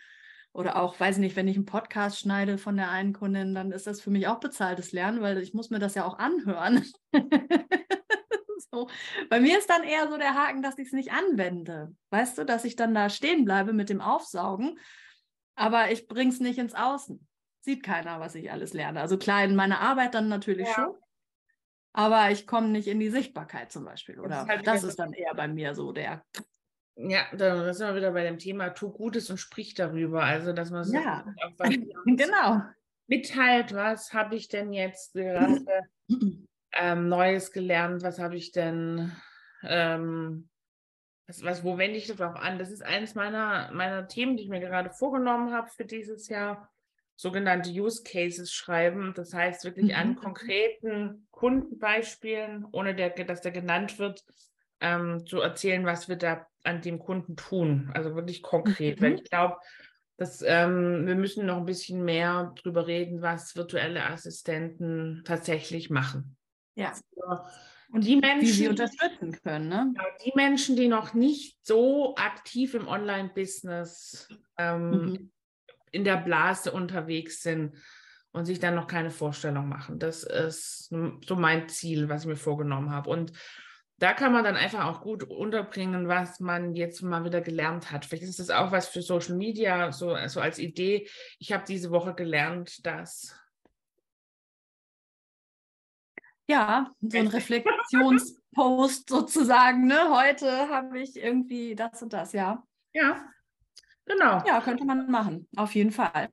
Oder 0.51 0.75
auch, 0.75 0.99
weiß 0.99 1.15
ich 1.15 1.21
nicht, 1.21 1.35
wenn 1.37 1.47
ich 1.47 1.55
einen 1.55 1.65
Podcast 1.65 2.19
schneide 2.19 2.57
von 2.57 2.75
der 2.75 2.91
einen 2.91 3.13
Kundin, 3.13 3.55
dann 3.55 3.71
ist 3.71 3.87
das 3.87 4.01
für 4.01 4.11
mich 4.11 4.27
auch 4.27 4.39
bezahltes 4.39 4.91
Lernen, 4.91 5.21
weil 5.21 5.37
ich 5.39 5.53
muss 5.53 5.69
mir 5.69 5.79
das 5.79 5.95
ja 5.95 6.05
auch 6.05 6.19
anhören. 6.19 6.85
so. 8.73 8.89
Bei 9.29 9.39
mir 9.39 9.57
ist 9.57 9.69
dann 9.69 9.83
eher 9.83 10.09
so 10.09 10.17
der 10.17 10.33
Haken, 10.33 10.61
dass 10.61 10.77
ich 10.77 10.87
es 10.87 10.93
nicht 10.93 11.11
anwende. 11.11 11.95
Weißt 12.09 12.37
du, 12.37 12.45
dass 12.45 12.65
ich 12.65 12.75
dann 12.75 12.93
da 12.93 13.09
stehen 13.09 13.45
bleibe 13.45 13.73
mit 13.73 13.89
dem 13.89 14.01
Aufsaugen, 14.01 14.79
aber 15.55 15.91
ich 15.91 16.07
bringe 16.07 16.31
es 16.31 16.39
nicht 16.39 16.57
ins 16.57 16.73
Außen. 16.73 17.25
Sieht 17.61 17.83
keiner, 17.83 18.19
was 18.19 18.35
ich 18.35 18.51
alles 18.51 18.73
lerne. 18.73 18.99
Also 18.99 19.17
klar, 19.17 19.43
in 19.43 19.55
meiner 19.55 19.79
Arbeit 19.79 20.15
dann 20.15 20.27
natürlich 20.27 20.67
ja. 20.67 20.73
schon, 20.73 20.95
aber 21.93 22.31
ich 22.31 22.47
komme 22.47 22.67
nicht 22.69 22.87
in 22.87 22.99
die 22.99 23.09
Sichtbarkeit 23.09 23.71
zum 23.71 23.85
Beispiel. 23.85 24.19
Oder 24.19 24.29
das, 24.29 24.47
halt 24.47 24.67
das 24.67 24.83
ist 24.83 24.99
dann 24.99 25.13
eher 25.13 25.33
bei 25.35 25.47
mir 25.47 25.75
so 25.75 25.91
der. 25.91 26.25
Ja, 26.95 27.25
da 27.35 27.73
sind 27.73 27.87
wir 27.87 27.95
wieder 27.95 28.11
bei 28.11 28.23
dem 28.23 28.37
Thema, 28.37 28.69
tu 28.69 28.91
Gutes 28.91 29.29
und 29.29 29.37
sprich 29.37 29.73
darüber. 29.73 30.23
Also, 30.23 30.53
dass 30.53 30.69
man 30.69 30.83
so 30.83 30.93
ja. 30.93 31.25
genau. 32.05 32.61
mitteilt, 33.07 33.73
was 33.73 34.13
habe 34.13 34.35
ich 34.35 34.47
denn 34.47 34.73
jetzt 34.73 35.13
gerade 35.13 35.63
ähm, 36.77 37.09
Neues 37.09 37.51
gelernt? 37.51 38.03
Was 38.03 38.19
habe 38.19 38.35
ich 38.35 38.51
denn, 38.51 39.11
ähm, 39.63 40.49
was, 41.27 41.43
was, 41.43 41.63
wo 41.63 41.77
wende 41.77 41.97
ich 41.97 42.07
das 42.07 42.21
auch 42.21 42.35
an? 42.35 42.59
Das 42.59 42.71
ist 42.71 42.83
eines 42.83 43.15
meiner, 43.15 43.71
meiner 43.71 44.07
Themen, 44.07 44.37
die 44.37 44.43
ich 44.43 44.49
mir 44.49 44.59
gerade 44.59 44.89
vorgenommen 44.89 45.53
habe 45.53 45.69
für 45.69 45.85
dieses 45.85 46.27
Jahr. 46.29 46.69
Sogenannte 47.15 47.69
Use 47.69 48.03
Cases 48.03 48.51
schreiben. 48.51 49.13
Das 49.15 49.33
heißt 49.33 49.65
wirklich 49.65 49.91
mhm. 49.91 49.95
an 49.95 50.15
konkreten 50.15 51.27
Kundenbeispielen, 51.31 52.65
ohne 52.71 52.95
der, 52.95 53.11
dass 53.11 53.41
der 53.41 53.51
genannt 53.51 53.99
wird, 53.99 54.23
ähm, 54.81 55.25
zu 55.25 55.39
erzählen, 55.39 55.85
was 55.85 56.09
wir 56.09 56.15
da 56.15 56.45
an 56.63 56.81
dem 56.81 56.99
Kunden 56.99 57.35
tun. 57.35 57.91
Also 57.93 58.15
wirklich 58.15 58.41
konkret. 58.41 58.99
Mhm. 58.99 59.05
Weil 59.05 59.13
ich 59.15 59.23
glaube, 59.29 59.57
dass 60.17 60.43
ähm, 60.45 61.07
wir 61.07 61.15
müssen 61.15 61.45
noch 61.45 61.57
ein 61.57 61.65
bisschen 61.65 62.03
mehr 62.03 62.53
drüber 62.61 62.87
reden, 62.87 63.21
was 63.21 63.55
virtuelle 63.55 64.05
Assistenten 64.05 65.21
tatsächlich 65.25 65.89
machen. 65.89 66.35
Ja. 66.75 66.93
Und 67.91 68.05
die 68.05 68.15
Menschen, 68.15 68.45
die 68.45 68.51
sie 68.51 68.67
unterstützen 68.67 69.39
können. 69.43 69.69
Ne? 69.69 69.93
die 70.25 70.31
Menschen, 70.35 70.75
die 70.75 70.87
noch 70.87 71.13
nicht 71.13 71.57
so 71.61 72.15
aktiv 72.15 72.73
im 72.73 72.87
Online-Business 72.87 74.29
ähm, 74.57 74.89
mhm. 74.89 75.31
in 75.91 76.03
der 76.03 76.17
Blase 76.17 76.71
unterwegs 76.71 77.43
sind 77.43 77.75
und 78.31 78.45
sich 78.45 78.59
dann 78.59 78.73
noch 78.73 78.87
keine 78.87 79.11
Vorstellung 79.11 79.69
machen. 79.69 79.99
Das 79.99 80.23
ist 80.23 80.89
so 80.89 81.35
mein 81.35 81.69
Ziel, 81.69 82.09
was 82.09 82.23
ich 82.23 82.27
mir 82.27 82.35
vorgenommen 82.35 82.89
habe. 82.89 83.11
Und 83.11 83.31
da 83.99 84.13
kann 84.13 84.33
man 84.33 84.43
dann 84.43 84.55
einfach 84.55 84.85
auch 84.85 85.01
gut 85.01 85.23
unterbringen, 85.23 86.07
was 86.07 86.39
man 86.39 86.73
jetzt 86.73 87.03
mal 87.03 87.23
wieder 87.23 87.41
gelernt 87.41 87.91
hat. 87.91 88.05
Vielleicht 88.05 88.23
ist 88.23 88.39
das 88.39 88.49
auch 88.49 88.71
was 88.71 88.87
für 88.87 89.03
Social 89.03 89.35
Media, 89.35 89.91
so 89.91 90.13
also 90.13 90.41
als 90.41 90.57
Idee. 90.57 91.07
Ich 91.37 91.53
habe 91.53 91.63
diese 91.67 91.91
Woche 91.91 92.15
gelernt, 92.15 92.85
dass 92.85 93.35
ja, 96.53 96.91
so 97.01 97.17
ein 97.17 97.27
Reflexionspost 97.27 99.09
sozusagen. 99.09 99.87
Ne? 99.87 100.09
Heute 100.09 100.69
habe 100.69 100.99
ich 100.99 101.15
irgendwie 101.15 101.73
das 101.75 102.01
und 102.03 102.13
das, 102.13 102.31
ja. 102.33 102.63
Ja, 102.93 103.25
genau. 104.05 104.43
Ja, 104.45 104.61
könnte 104.61 104.85
man 104.85 105.09
machen, 105.09 105.47
auf 105.55 105.73
jeden 105.73 105.91
Fall. 105.91 106.29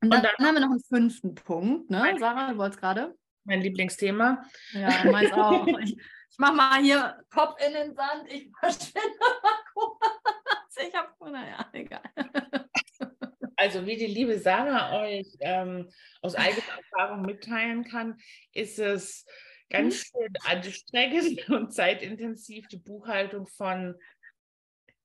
Und 0.00 0.10
dann, 0.10 0.20
und 0.20 0.30
dann 0.38 0.46
haben 0.46 0.54
wir 0.54 0.60
noch 0.60 0.70
einen 0.70 0.84
fünften 0.88 1.34
Punkt, 1.34 1.90
ne? 1.90 2.14
Sarah, 2.18 2.52
du 2.52 2.58
wolltest 2.58 2.80
gerade? 2.80 3.16
Mein 3.44 3.62
Lieblingsthema. 3.62 4.44
Ja, 4.72 5.10
meins 5.10 5.32
auch. 5.32 5.66
ich, 5.66 5.96
ich 6.30 6.38
mache 6.38 6.54
mal 6.54 6.80
hier 6.80 7.18
Kopf 7.30 7.60
in 7.66 7.72
den 7.72 7.94
Sand, 7.96 8.30
ich 8.30 8.50
verschwinde 8.60 9.18
mal 9.42 9.64
kurz. 9.72 10.76
Ich 10.86 10.94
habe, 10.94 11.30
naja, 11.32 11.68
egal. 11.72 12.02
Also 13.56 13.86
wie 13.86 13.96
die 13.96 14.06
liebe 14.06 14.38
Sarah 14.38 15.00
euch 15.00 15.36
ähm, 15.40 15.88
aus 16.22 16.34
eigener 16.34 16.64
Erfahrung 16.76 17.22
mitteilen 17.22 17.84
kann, 17.84 18.18
ist 18.52 18.78
es 18.78 19.24
ganz 19.74 19.96
hm? 19.96 20.04
schön 20.04 20.32
anstrengend 20.44 21.48
und 21.50 21.72
zeitintensiv 21.72 22.68
die 22.68 22.78
Buchhaltung 22.78 23.46
von 23.46 23.96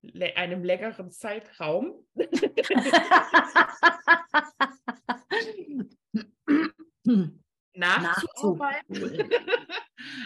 le 0.01 0.37
einem 0.37 0.63
längeren 0.63 1.11
Zeitraum. 1.11 2.07
nachzuarbeiten, 7.75 8.93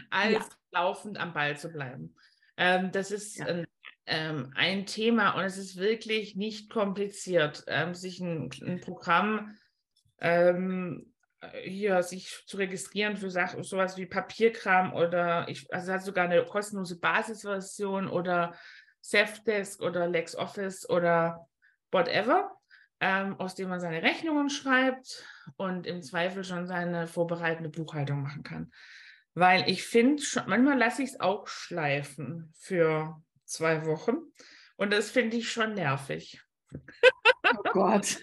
als 0.09 0.33
ja. 0.33 0.49
laufend 0.71 1.19
am 1.19 1.33
Ball 1.33 1.57
zu 1.57 1.69
bleiben. 1.69 2.15
Ähm, 2.57 2.91
das 2.91 3.11
ist 3.11 3.37
ja. 3.37 3.45
ein, 3.45 3.65
ähm, 4.05 4.51
ein, 4.55 4.85
Thema 4.85 5.31
und 5.31 5.43
es 5.43 5.57
ist 5.57 5.77
wirklich 5.77 6.35
nicht 6.35 6.69
kompliziert, 6.69 7.63
ähm, 7.67 7.95
sich 7.95 8.19
ein, 8.19 8.49
ein 8.61 8.81
Programm 8.81 9.55
ähm, 10.19 11.12
hier 11.63 12.03
sich 12.03 12.43
zu 12.45 12.57
registrieren 12.57 13.17
für 13.17 13.29
Sachen, 13.29 13.63
sowas 13.63 13.97
wie 13.97 14.05
Papierkram 14.05 14.93
oder 14.93 15.47
ich, 15.49 15.71
also 15.73 15.93
hat 15.93 16.03
sogar 16.03 16.25
eine 16.25 16.45
kostenlose 16.45 16.99
Basisversion 16.99 18.07
oder 18.07 18.55
Safdesk 19.01 19.81
oder 19.81 20.07
LexOffice 20.07 20.89
oder 20.89 21.47
whatever, 21.91 22.51
ähm, 22.99 23.39
aus 23.39 23.55
dem 23.55 23.69
man 23.69 23.79
seine 23.79 24.01
Rechnungen 24.01 24.49
schreibt 24.49 25.25
und 25.57 25.85
im 25.85 26.01
Zweifel 26.01 26.43
schon 26.43 26.67
seine 26.67 27.07
vorbereitende 27.07 27.69
Buchhaltung 27.69 28.21
machen 28.21 28.43
kann. 28.43 28.71
Weil 29.33 29.69
ich 29.69 29.83
finde, 29.83 30.23
manchmal 30.45 30.77
lasse 30.77 31.03
ich 31.03 31.09
es 31.09 31.19
auch 31.19 31.47
schleifen 31.47 32.53
für 32.55 33.21
zwei 33.45 33.85
Wochen 33.85 34.17
Und 34.75 34.91
das 34.91 35.11
finde 35.11 35.37
ich 35.37 35.51
schon 35.51 35.73
nervig. 35.73 36.41
Oh 36.73 37.63
Gott. 37.71 38.19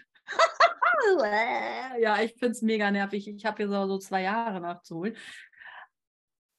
Ja, 2.00 2.20
ich 2.22 2.32
finde 2.32 2.52
es 2.52 2.62
mega 2.62 2.90
nervig. 2.90 3.28
Ich 3.28 3.44
habe 3.44 3.58
hier 3.58 3.68
so, 3.68 3.86
so 3.86 3.98
zwei 3.98 4.22
Jahre 4.22 4.60
nachzuholen. 4.60 5.16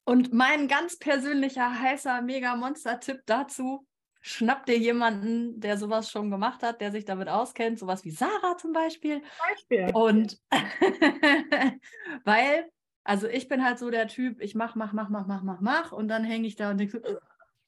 Und 0.04 0.32
mein 0.32 0.68
ganz 0.68 0.98
persönlicher 0.98 1.80
heißer 1.80 2.22
Mega-Monster-Tipp 2.22 3.22
dazu: 3.26 3.86
Schnapp 4.20 4.66
dir 4.66 4.78
jemanden, 4.78 5.60
der 5.60 5.78
sowas 5.78 6.10
schon 6.10 6.30
gemacht 6.30 6.62
hat, 6.62 6.80
der 6.80 6.92
sich 6.92 7.04
damit 7.04 7.28
auskennt, 7.28 7.78
sowas 7.78 8.04
wie 8.04 8.10
Sarah 8.10 8.56
zum 8.56 8.72
Beispiel. 8.72 9.22
Beispiel. 9.48 9.90
Und 9.94 10.38
weil, 12.24 12.68
also 13.04 13.28
ich 13.28 13.48
bin 13.48 13.64
halt 13.64 13.78
so 13.78 13.90
der 13.90 14.08
Typ, 14.08 14.40
ich 14.40 14.54
mach, 14.54 14.74
mach, 14.74 14.92
mach, 14.92 15.08
mach, 15.08 15.26
mach, 15.26 15.42
mach, 15.42 15.60
mach 15.60 15.92
und 15.92 16.08
dann 16.08 16.24
hänge 16.24 16.46
ich 16.46 16.56
da 16.56 16.70
und 16.70 16.78
denke 16.78 17.00
so, 17.04 17.18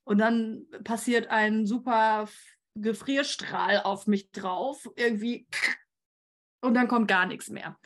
und 0.05 0.19
dann 0.19 0.67
passiert 0.85 1.29
ein 1.29 1.67
super 1.67 2.29
Gefrierstrahl 2.75 3.81
auf 3.83 4.07
mich 4.07 4.31
drauf, 4.33 4.89
irgendwie, 4.97 5.47
und 6.65 6.75
dann 6.75 6.89
kommt 6.89 7.09
gar 7.09 7.27
nichts 7.27 7.51
mehr. 7.51 7.79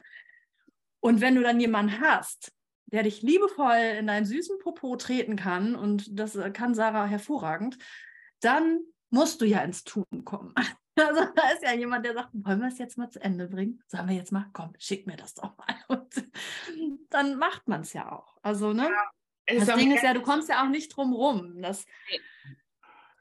Und 1.00 1.20
wenn 1.20 1.34
du 1.34 1.42
dann 1.42 1.60
jemanden 1.60 2.00
hast, 2.00 2.52
der 2.86 3.02
dich 3.02 3.22
liebevoll 3.22 3.76
in 3.98 4.06
deinen 4.06 4.24
süßen 4.24 4.58
Popo 4.58 4.96
treten 4.96 5.36
kann, 5.36 5.74
und 5.74 6.18
das 6.18 6.38
kann 6.54 6.74
Sarah 6.74 7.06
hervorragend, 7.06 7.78
dann 8.40 8.80
musst 9.10 9.40
du 9.40 9.44
ja 9.44 9.60
ins 9.60 9.84
Tun 9.84 10.24
kommen. 10.24 10.54
Also 11.00 11.20
da 11.32 11.50
ist 11.50 11.62
ja 11.62 11.72
jemand, 11.74 12.04
der 12.04 12.12
sagt, 12.12 12.30
wollen 12.32 12.58
wir 12.58 12.66
es 12.66 12.78
jetzt 12.78 12.98
mal 12.98 13.08
zu 13.08 13.20
Ende 13.20 13.46
bringen? 13.46 13.80
Sagen 13.86 14.08
wir 14.08 14.16
jetzt 14.16 14.32
mal, 14.32 14.46
komm, 14.52 14.72
schick 14.80 15.06
mir 15.06 15.16
das 15.16 15.32
doch 15.32 15.56
mal. 15.56 15.76
Und 15.86 16.12
dann 17.08 17.36
macht 17.36 17.68
man 17.68 17.82
es 17.82 17.92
ja 17.92 18.10
auch. 18.10 18.36
Also, 18.42 18.72
ne? 18.72 18.90
Ja, 19.48 19.60
das 19.60 19.76
Ding 19.76 19.94
ist 19.94 20.02
ja, 20.02 20.12
du 20.12 20.22
kommst 20.22 20.48
ja 20.48 20.64
auch 20.64 20.68
nicht 20.68 20.88
drum 20.88 21.12
rum. 21.12 21.62
Das, 21.62 21.86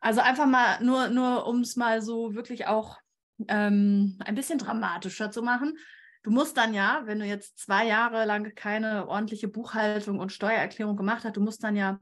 also 0.02 0.22
einfach 0.22 0.48
mal, 0.48 0.84
nur, 0.84 1.10
nur 1.10 1.46
um 1.46 1.60
es 1.60 1.76
mal 1.76 2.02
so 2.02 2.34
wirklich 2.34 2.66
auch 2.66 2.98
ähm, 3.48 4.18
ein 4.24 4.36
bisschen 4.36 4.60
dramatischer 4.60 5.32
zu 5.32 5.42
machen. 5.42 5.78
Du 6.24 6.32
musst 6.32 6.58
dann 6.58 6.74
ja, 6.74 7.04
wenn 7.06 7.20
du 7.20 7.26
jetzt 7.26 7.58
zwei 7.60 7.86
Jahre 7.86 8.26
lang 8.26 8.54
keine 8.56 9.08
ordentliche 9.08 9.48
Buchhaltung 9.48 10.20
und 10.20 10.32
Steuererklärung 10.32 10.98
gemacht 10.98 11.24
hast, 11.24 11.38
du 11.38 11.42
musst 11.42 11.64
dann 11.64 11.76
ja 11.76 12.00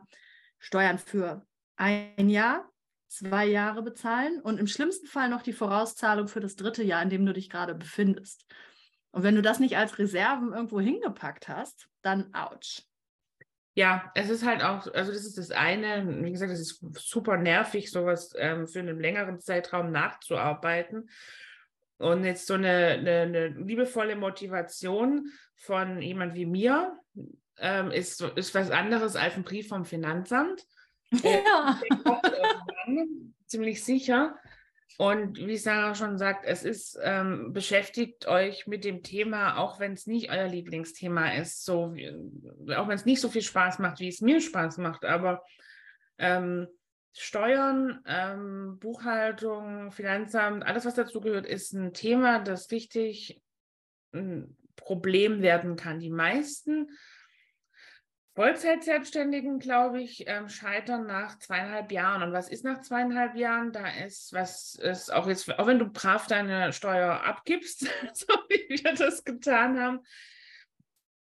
Steuern 0.57 0.97
für 0.97 1.45
ein 1.75 2.29
Jahr, 2.29 2.69
zwei 3.07 3.45
Jahre 3.45 3.81
bezahlen 3.83 4.41
und 4.41 4.59
im 4.59 4.67
schlimmsten 4.67 5.07
Fall 5.07 5.29
noch 5.29 5.41
die 5.41 5.53
Vorauszahlung 5.53 6.27
für 6.27 6.39
das 6.39 6.55
dritte 6.55 6.83
Jahr, 6.83 7.03
in 7.03 7.09
dem 7.09 7.25
du 7.25 7.33
dich 7.33 7.49
gerade 7.49 7.75
befindest. 7.75 8.45
Und 9.11 9.23
wenn 9.23 9.35
du 9.35 9.41
das 9.41 9.59
nicht 9.59 9.77
als 9.77 9.97
Reserven 9.99 10.53
irgendwo 10.53 10.79
hingepackt 10.79 11.47
hast, 11.47 11.87
dann 12.01 12.33
ouch. 12.33 12.81
Ja, 13.77 14.09
es 14.15 14.29
ist 14.29 14.45
halt 14.45 14.63
auch, 14.63 14.87
also 14.93 15.11
das 15.11 15.25
ist 15.25 15.37
das 15.37 15.51
eine, 15.51 16.23
wie 16.23 16.31
gesagt, 16.31 16.51
es 16.51 16.61
ist 16.61 16.79
super 16.97 17.35
nervig, 17.35 17.91
sowas 17.91 18.33
ähm, 18.37 18.67
für 18.67 18.79
einen 18.79 19.01
längeren 19.01 19.41
Zeitraum 19.41 19.91
nachzuarbeiten. 19.91 21.09
Und 21.97 22.23
jetzt 22.23 22.47
so 22.47 22.53
eine, 22.53 22.69
eine, 22.69 23.21
eine 23.21 23.47
liebevolle 23.49 24.15
Motivation 24.15 25.29
von 25.55 26.01
jemand 26.01 26.35
wie 26.35 26.45
mir 26.45 26.97
ähm, 27.57 27.91
ist, 27.91 28.21
ist 28.21 28.55
was 28.55 28.71
anderes 28.71 29.17
als 29.17 29.35
ein 29.35 29.43
Brief 29.43 29.67
vom 29.67 29.85
Finanzamt. 29.85 30.65
Ja. 31.23 31.79
Äh, 31.93 33.05
ziemlich 33.45 33.83
sicher. 33.83 34.37
Und 34.97 35.37
wie 35.37 35.57
Sarah 35.57 35.93
schon 35.93 36.17
sagt, 36.17 36.45
es 36.45 36.63
ist, 36.63 36.97
ähm, 37.01 37.51
beschäftigt 37.51 38.27
euch 38.27 38.65
mit 38.65 38.85
dem 38.85 39.03
Thema, 39.03 39.57
auch 39.57 39.79
wenn 39.79 39.93
es 39.93 40.07
nicht 40.07 40.31
euer 40.31 40.47
Lieblingsthema 40.47 41.33
ist, 41.33 41.65
so 41.65 41.93
wie, 41.93 42.09
auch 42.73 42.87
wenn 42.87 42.95
es 42.95 43.05
nicht 43.05 43.19
so 43.19 43.27
viel 43.27 43.41
Spaß 43.41 43.79
macht, 43.79 43.99
wie 43.99 44.07
es 44.07 44.21
mir 44.21 44.39
Spaß 44.39 44.77
macht, 44.77 45.03
aber 45.03 45.43
ähm, 46.17 46.67
Steuern, 47.17 48.01
ähm, 48.05 48.77
Buchhaltung, 48.79 49.91
Finanzamt, 49.91 50.65
alles, 50.65 50.85
was 50.85 50.95
dazu 50.95 51.19
gehört, 51.19 51.45
ist 51.45 51.73
ein 51.73 51.93
Thema, 51.93 52.39
das 52.39 52.71
richtig 52.71 53.41
ein 54.13 54.57
Problem 54.75 55.41
werden 55.41 55.75
kann. 55.75 55.99
Die 55.99 56.09
meisten 56.09 56.89
Vollzeit-Selbstständigen, 58.35 59.59
glaube 59.59 60.01
ich, 60.01 60.27
ähm, 60.27 60.49
scheitern 60.49 61.05
nach 61.05 61.39
zweieinhalb 61.39 61.89
Jahren. 61.91 62.21
Und 62.21 62.33
was 62.33 62.49
ist 62.49 62.65
nach 62.65 62.81
zweieinhalb 62.81 63.35
Jahren? 63.35 63.71
Da 63.71 63.87
ist, 64.05 64.33
was 64.33 64.75
ist 64.75 65.11
auch 65.11 65.27
jetzt, 65.27 65.57
auch 65.57 65.67
wenn 65.67 65.79
du 65.79 65.87
brav 65.87 66.27
deine 66.27 66.73
Steuer 66.73 67.23
abgibst, 67.23 67.81
so 68.13 68.27
wie 68.49 68.83
wir 68.83 68.93
das 68.93 69.23
getan 69.23 69.79
haben, 69.79 69.99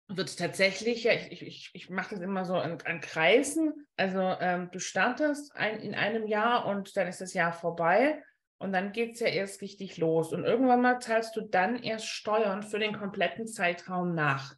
wird 0.09 0.29
es 0.29 0.37
tatsächlich, 0.37 1.05
ja, 1.05 1.13
ich, 1.13 1.43
ich, 1.43 1.71
ich 1.75 1.91
mache 1.91 2.15
das 2.15 2.21
immer 2.23 2.47
so 2.47 2.55
an, 2.55 2.79
an 2.85 3.01
Kreisen. 3.03 3.87
Also 3.99 4.21
ähm, 4.41 4.71
du 4.73 4.79
startest 4.79 5.55
ein, 5.55 5.81
in 5.81 5.95
einem 5.95 6.27
Jahr 6.27 6.65
und 6.65 6.97
dann 6.97 7.09
ist 7.09 7.21
das 7.21 7.35
Jahr 7.35 7.53
vorbei. 7.53 8.23
Und 8.59 8.73
dann 8.73 8.93
geht 8.93 9.15
es 9.15 9.21
ja 9.21 9.27
erst 9.27 9.61
richtig 9.61 9.99
los. 9.99 10.33
Und 10.33 10.45
irgendwann 10.45 10.81
mal 10.81 10.99
zahlst 10.99 11.37
du 11.37 11.43
dann 11.43 11.77
erst 11.77 12.07
Steuern 12.07 12.63
für 12.63 12.79
den 12.79 12.97
kompletten 12.97 13.47
Zeitraum 13.47 14.15
nach. 14.15 14.55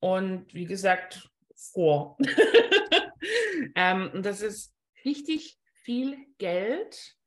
Und 0.00 0.52
wie 0.54 0.66
gesagt, 0.66 1.28
vor. 1.72 2.16
ähm, 3.74 4.10
das 4.22 4.42
ist 4.42 4.74
richtig 5.04 5.58
viel 5.82 6.16
Geld 6.38 7.17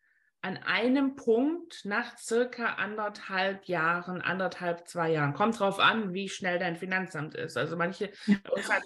an 0.43 0.57
einem 0.57 1.15
Punkt 1.15 1.85
nach 1.85 2.17
circa 2.17 2.73
anderthalb 2.75 3.65
Jahren, 3.65 4.21
anderthalb, 4.21 4.87
zwei 4.87 5.11
Jahren. 5.11 5.33
Kommt 5.33 5.59
drauf 5.59 5.79
an, 5.79 6.13
wie 6.13 6.29
schnell 6.29 6.57
dein 6.57 6.75
Finanzamt 6.75 7.35
ist. 7.35 7.57
Also 7.57 7.77
manche. 7.77 8.09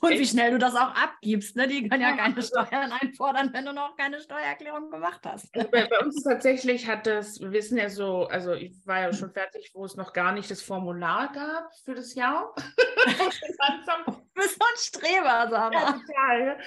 Und 0.02 0.10
wie 0.10 0.26
schnell 0.26 0.52
du 0.52 0.58
das 0.58 0.76
auch 0.76 0.94
abgibst. 0.96 1.56
Ne? 1.56 1.68
Die 1.68 1.88
können 1.88 2.02
ja, 2.02 2.16
keine 2.18 2.42
Steuern 2.42 2.92
einfordern, 3.00 3.52
wenn 3.54 3.66
du 3.66 3.72
noch 3.72 3.96
keine 3.96 4.20
Steuererklärung 4.20 4.92
gemacht 4.92 5.22
hast. 5.24 5.56
Also 5.56 5.70
bei, 5.70 5.86
bei, 5.86 6.00
uns 6.00 6.24
tatsächlich 6.24 6.88
hat 6.88 7.08
das, 7.08 7.40
wir 7.40 7.54
wissen 7.54 7.78
ja 7.78 7.90
so, 7.90 8.28
also 8.28 8.54
ich 8.54 8.86
war 8.86 9.02
ja 9.02 9.14
schon 9.14 9.32
fertig, 9.32 9.72
wo 9.74 9.86
es 9.86 9.96
noch 9.96 10.12
gar 10.12 10.34
nicht 10.34 10.52
das 10.52 10.62
Formular 10.62 11.32
gab 11.32 11.74
für 11.86 11.96
das 11.96 12.16
Jahr. 12.16 12.54
du 13.06 14.14
bist 14.34 14.60
so 14.60 14.66
ein 14.66 14.78
Streber, 14.78 15.48
Sarah. 15.50 15.72
Ja, 15.74 15.92
total. 15.94 16.58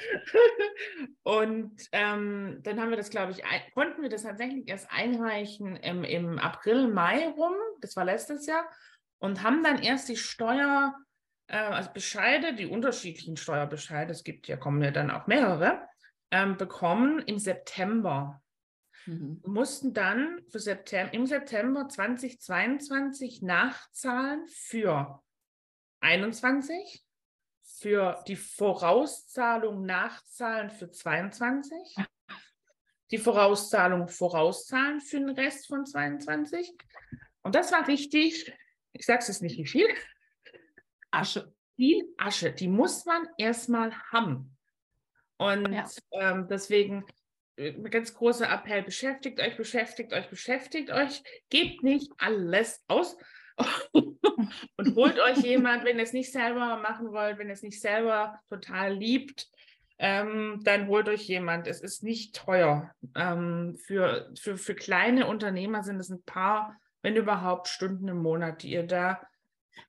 Und 1.24 1.76
ähm, 1.92 2.60
dann 2.62 2.80
haben 2.80 2.90
wir 2.90 2.96
das, 2.96 3.10
glaube 3.10 3.32
ich, 3.32 3.42
konnten 3.74 4.00
wir 4.02 4.08
das 4.08 4.22
tatsächlich 4.22 4.66
erst 4.68 4.77
erst 4.78 4.92
einreichen 4.92 5.76
im, 5.76 6.04
im 6.04 6.38
April, 6.38 6.88
Mai 6.88 7.28
rum, 7.28 7.54
das 7.80 7.96
war 7.96 8.04
letztes 8.04 8.46
Jahr, 8.46 8.68
und 9.18 9.42
haben 9.42 9.64
dann 9.64 9.82
erst 9.82 10.08
die 10.08 10.16
Steuer, 10.16 10.94
äh, 11.48 11.56
also 11.56 11.90
Bescheide, 11.92 12.54
die 12.54 12.66
unterschiedlichen 12.66 13.36
Steuerbescheide, 13.36 14.12
es 14.12 14.22
gibt 14.22 14.46
ja, 14.46 14.56
kommen 14.56 14.82
ja 14.82 14.92
dann 14.92 15.10
auch 15.10 15.26
mehrere, 15.26 15.82
ähm, 16.30 16.56
bekommen 16.56 17.20
im 17.20 17.38
September. 17.38 18.40
Mhm. 19.06 19.42
Mussten 19.44 19.94
dann 19.94 20.40
für 20.48 20.60
September, 20.60 21.12
im 21.12 21.26
September 21.26 21.88
2022 21.88 23.42
nachzahlen 23.42 24.46
für 24.46 25.20
21, 26.00 27.04
für 27.64 28.22
die 28.28 28.36
Vorauszahlung 28.36 29.84
nachzahlen 29.84 30.70
für 30.70 30.90
22 30.90 31.96
die 33.10 33.18
Vorauszahlung 33.18 34.08
vorauszahlen 34.08 35.00
für 35.00 35.18
den 35.18 35.30
Rest 35.30 35.66
von 35.66 35.86
22. 35.86 36.72
Und 37.42 37.54
das 37.54 37.72
war 37.72 37.86
richtig, 37.88 38.52
ich 38.92 39.06
sage 39.06 39.20
es 39.20 39.28
jetzt 39.28 39.42
nicht 39.42 39.58
wie 39.58 39.66
viel, 39.66 39.88
Asche. 41.10 41.52
Viel 41.76 42.12
Asche, 42.18 42.52
die 42.52 42.68
muss 42.68 43.04
man 43.04 43.28
erstmal 43.38 43.94
haben. 44.12 44.56
Und 45.38 45.72
ja. 45.72 45.86
ähm, 46.12 46.48
deswegen 46.50 47.04
äh, 47.56 47.72
ganz 47.72 48.14
großer 48.14 48.50
Appell, 48.50 48.82
beschäftigt 48.82 49.40
euch, 49.40 49.56
beschäftigt 49.56 50.12
euch, 50.12 50.28
beschäftigt 50.28 50.90
euch, 50.90 51.22
gebt 51.50 51.82
nicht 51.82 52.12
alles 52.18 52.84
aus 52.88 53.16
und 53.92 54.94
holt 54.94 55.18
euch 55.18 55.38
jemand, 55.38 55.84
wenn 55.84 55.98
ihr 55.98 56.04
es 56.04 56.12
nicht 56.12 56.32
selber 56.32 56.76
machen 56.76 57.12
wollt, 57.12 57.38
wenn 57.38 57.48
ihr 57.48 57.54
es 57.54 57.62
nicht 57.62 57.80
selber 57.80 58.40
total 58.48 58.94
liebt, 58.94 59.48
ähm, 59.98 60.60
dann 60.62 60.86
holt 60.86 61.08
euch 61.08 61.22
jemand. 61.26 61.66
Es 61.66 61.80
ist 61.80 62.02
nicht 62.02 62.36
teuer. 62.36 62.92
Ähm, 63.16 63.76
für, 63.84 64.32
für, 64.38 64.56
für 64.56 64.74
kleine 64.74 65.26
Unternehmer 65.26 65.82
sind 65.82 65.98
es 65.98 66.08
ein 66.08 66.22
paar, 66.22 66.76
wenn 67.02 67.16
überhaupt, 67.16 67.68
Stunden 67.68 68.08
im 68.08 68.22
Monat, 68.22 68.62
die 68.62 68.70
ihr 68.70 68.86
da 68.86 69.20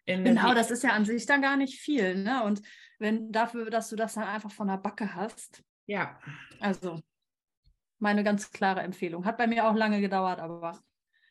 in 0.05 0.23
Genau, 0.23 0.53
das 0.53 0.71
ist 0.71 0.83
ja 0.83 0.91
an 0.91 1.05
sich 1.05 1.25
dann 1.25 1.41
gar 1.41 1.57
nicht 1.57 1.79
viel. 1.79 2.15
Ne? 2.15 2.43
Und 2.43 2.61
wenn 2.97 3.31
dafür, 3.31 3.69
dass 3.69 3.89
du 3.89 3.95
das 3.95 4.15
dann 4.15 4.25
einfach 4.25 4.51
von 4.51 4.67
der 4.67 4.77
Backe 4.77 5.15
hast. 5.15 5.63
Ja. 5.85 6.19
Also 6.59 7.01
meine 7.99 8.23
ganz 8.23 8.51
klare 8.51 8.81
Empfehlung. 8.81 9.25
Hat 9.25 9.37
bei 9.37 9.47
mir 9.47 9.67
auch 9.67 9.75
lange 9.75 10.01
gedauert, 10.01 10.39
aber 10.39 10.79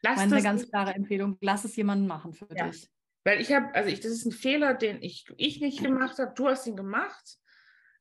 lass 0.02 0.16
meine 0.18 0.42
ganz 0.42 0.68
klare 0.70 0.94
Empfehlung, 0.94 1.36
lass 1.40 1.64
es 1.64 1.74
jemanden 1.76 2.06
machen 2.06 2.32
für 2.32 2.48
ja. 2.54 2.68
dich. 2.68 2.88
Weil 3.24 3.40
ich 3.40 3.52
habe, 3.52 3.74
also 3.74 3.90
ich, 3.90 4.00
das 4.00 4.12
ist 4.12 4.24
ein 4.24 4.32
Fehler, 4.32 4.74
den 4.74 5.02
ich, 5.02 5.26
ich 5.36 5.60
nicht 5.60 5.82
gemacht 5.82 6.18
habe. 6.18 6.32
Du 6.34 6.48
hast 6.48 6.66
ihn 6.66 6.76
gemacht. 6.76 7.38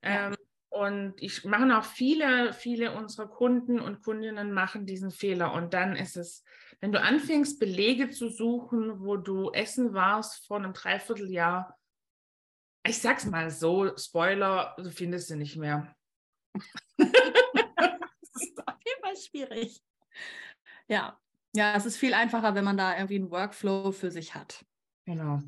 Ja. 0.03 0.27
Ähm, 0.27 0.35
und 0.69 1.13
ich 1.17 1.45
machen 1.45 1.71
auch 1.71 1.85
viele, 1.85 2.53
viele 2.53 2.95
unserer 2.95 3.27
Kunden 3.27 3.79
und 3.79 4.03
Kundinnen 4.03 4.51
machen 4.51 4.85
diesen 4.85 5.11
Fehler. 5.11 5.53
Und 5.53 5.73
dann 5.73 5.95
ist 5.95 6.17
es, 6.17 6.43
wenn 6.81 6.91
du 6.91 7.01
anfängst, 7.01 7.59
Belege 7.59 8.09
zu 8.09 8.29
suchen, 8.29 8.99
wo 8.99 9.17
du 9.17 9.51
essen 9.51 9.93
warst 9.93 10.45
vor 10.45 10.57
einem 10.57 10.73
Dreivierteljahr, 10.73 11.77
ich 12.85 12.99
sag's 12.99 13.25
mal 13.25 13.49
so, 13.49 13.95
Spoiler, 13.97 14.75
du 14.77 14.89
findest 14.91 15.27
sie 15.27 15.35
nicht 15.35 15.57
mehr. 15.57 15.95
das 16.97 17.09
ist 18.35 18.67
auf 18.67 18.75
jeden 18.85 19.01
Fall 19.01 19.15
schwierig. 19.17 19.81
Ja, 20.87 21.19
ja, 21.55 21.75
es 21.75 21.85
ist 21.85 21.97
viel 21.97 22.13
einfacher, 22.13 22.55
wenn 22.55 22.63
man 22.63 22.77
da 22.77 22.95
irgendwie 22.95 23.15
einen 23.15 23.31
Workflow 23.31 23.91
für 23.91 24.11
sich 24.11 24.35
hat. 24.35 24.63
Genau. 25.05 25.41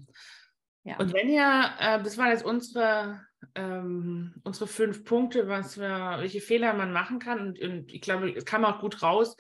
Ja. 0.84 0.98
Und 0.98 1.14
wenn 1.14 1.30
ihr, 1.30 1.72
äh, 1.80 2.02
das 2.02 2.18
waren 2.18 2.30
jetzt 2.30 2.44
unsere, 2.44 3.26
ähm, 3.56 4.34
unsere 4.44 4.68
fünf 4.68 5.04
Punkte, 5.06 5.48
was 5.48 5.80
wir, 5.80 6.18
welche 6.20 6.42
Fehler 6.42 6.74
man 6.74 6.92
machen 6.92 7.20
kann. 7.20 7.40
Und, 7.40 7.60
und 7.60 7.94
ich 7.94 8.02
glaube, 8.02 8.32
es 8.32 8.46
kam 8.46 8.66
auch 8.66 8.80
gut 8.80 9.02
raus. 9.02 9.38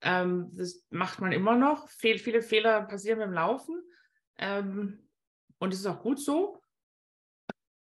Ähm, 0.00 0.50
das 0.56 0.84
macht 0.90 1.20
man 1.20 1.32
immer 1.32 1.56
noch. 1.56 1.88
Viel, 1.88 2.18
viele 2.18 2.42
Fehler 2.42 2.82
passieren 2.82 3.18
beim 3.18 3.32
Laufen. 3.32 3.82
Ähm, 4.38 5.08
und 5.58 5.72
es 5.72 5.80
ist 5.80 5.86
auch 5.86 6.02
gut 6.02 6.20
so. 6.20 6.60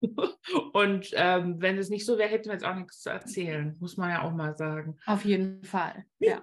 und 0.74 1.12
ähm, 1.14 1.62
wenn 1.62 1.78
es 1.78 1.90
nicht 1.90 2.06
so 2.06 2.18
wäre, 2.18 2.30
hätten 2.30 2.46
wir 2.46 2.54
jetzt 2.54 2.66
auch 2.66 2.76
nichts 2.76 3.02
zu 3.02 3.10
erzählen, 3.10 3.76
muss 3.80 3.98
man 3.98 4.10
ja 4.10 4.22
auch 4.24 4.32
mal 4.32 4.56
sagen. 4.56 4.98
Auf 5.06 5.24
jeden 5.24 5.64
Fall. 5.64 6.06
Ja. 6.20 6.42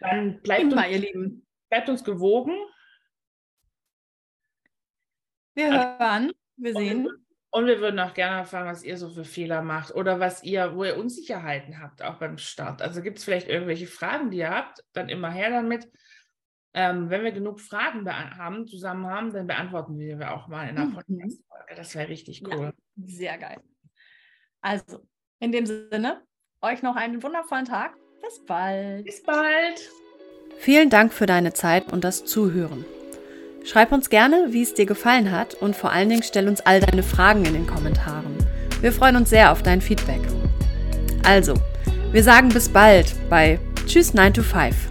Dann 0.00 0.40
bleibt 0.40 0.72
uns, 0.72 0.86
ihr 0.86 0.98
Lieben. 0.98 1.46
bleibt 1.68 1.88
uns 1.88 2.04
gewogen. 2.04 2.56
Wir 5.54 5.98
hören, 5.98 6.32
wir 6.56 6.74
sehen. 6.74 7.08
Und 7.52 7.66
wir 7.66 7.80
würden 7.80 7.98
auch 7.98 8.14
gerne 8.14 8.38
erfahren, 8.38 8.68
was 8.68 8.84
ihr 8.84 8.96
so 8.96 9.10
für 9.10 9.24
Fehler 9.24 9.60
macht 9.62 9.92
oder 9.94 10.20
was 10.20 10.44
ihr, 10.44 10.76
wo 10.76 10.84
ihr 10.84 10.96
Unsicherheiten 10.96 11.82
habt, 11.82 12.00
auch 12.02 12.18
beim 12.18 12.38
Start. 12.38 12.80
Also 12.80 13.02
gibt 13.02 13.18
es 13.18 13.24
vielleicht 13.24 13.48
irgendwelche 13.48 13.88
Fragen, 13.88 14.30
die 14.30 14.38
ihr 14.38 14.50
habt, 14.50 14.84
dann 14.92 15.08
immer 15.08 15.30
her 15.30 15.50
damit. 15.50 15.90
Ähm, 16.72 17.10
wenn 17.10 17.24
wir 17.24 17.32
genug 17.32 17.60
Fragen 17.60 18.08
haben, 18.08 18.68
zusammen 18.68 19.06
haben, 19.06 19.32
dann 19.32 19.48
beantworten 19.48 19.98
wir 19.98 20.32
auch 20.32 20.46
mal 20.46 20.68
in 20.68 20.76
einer 20.76 20.86
mhm. 20.86 20.94
Podcast-Folge. 20.94 21.74
Das 21.74 21.94
wäre 21.96 22.08
richtig 22.08 22.46
cool. 22.46 22.72
Ja, 22.94 23.06
sehr 23.06 23.38
geil. 23.38 23.60
Also, 24.60 25.04
in 25.40 25.50
dem 25.50 25.66
Sinne, 25.66 26.22
euch 26.62 26.82
noch 26.82 26.94
einen 26.94 27.20
wundervollen 27.22 27.64
Tag. 27.64 27.96
Bis 28.22 28.44
bald. 28.44 29.04
Bis 29.04 29.22
bald. 29.24 29.90
Vielen 30.58 30.90
Dank 30.90 31.12
für 31.12 31.26
deine 31.26 31.52
Zeit 31.54 31.92
und 31.92 32.04
das 32.04 32.24
Zuhören. 32.24 32.84
Schreib 33.64 33.92
uns 33.92 34.10
gerne, 34.10 34.48
wie 34.50 34.62
es 34.62 34.74
dir 34.74 34.86
gefallen 34.86 35.30
hat 35.30 35.54
und 35.54 35.76
vor 35.76 35.92
allen 35.92 36.08
Dingen 36.08 36.22
stell 36.22 36.48
uns 36.48 36.60
all 36.60 36.80
deine 36.80 37.02
Fragen 37.02 37.44
in 37.44 37.52
den 37.52 37.66
Kommentaren. 37.66 38.36
Wir 38.80 38.92
freuen 38.92 39.16
uns 39.16 39.30
sehr 39.30 39.52
auf 39.52 39.62
dein 39.62 39.80
Feedback. 39.80 40.20
Also, 41.22 41.54
wir 42.12 42.24
sagen 42.24 42.48
bis 42.48 42.68
bald 42.68 43.14
bei 43.28 43.58
Tschüss 43.86 44.14
9 44.14 44.34
to 44.34 44.42
5. 44.42 44.89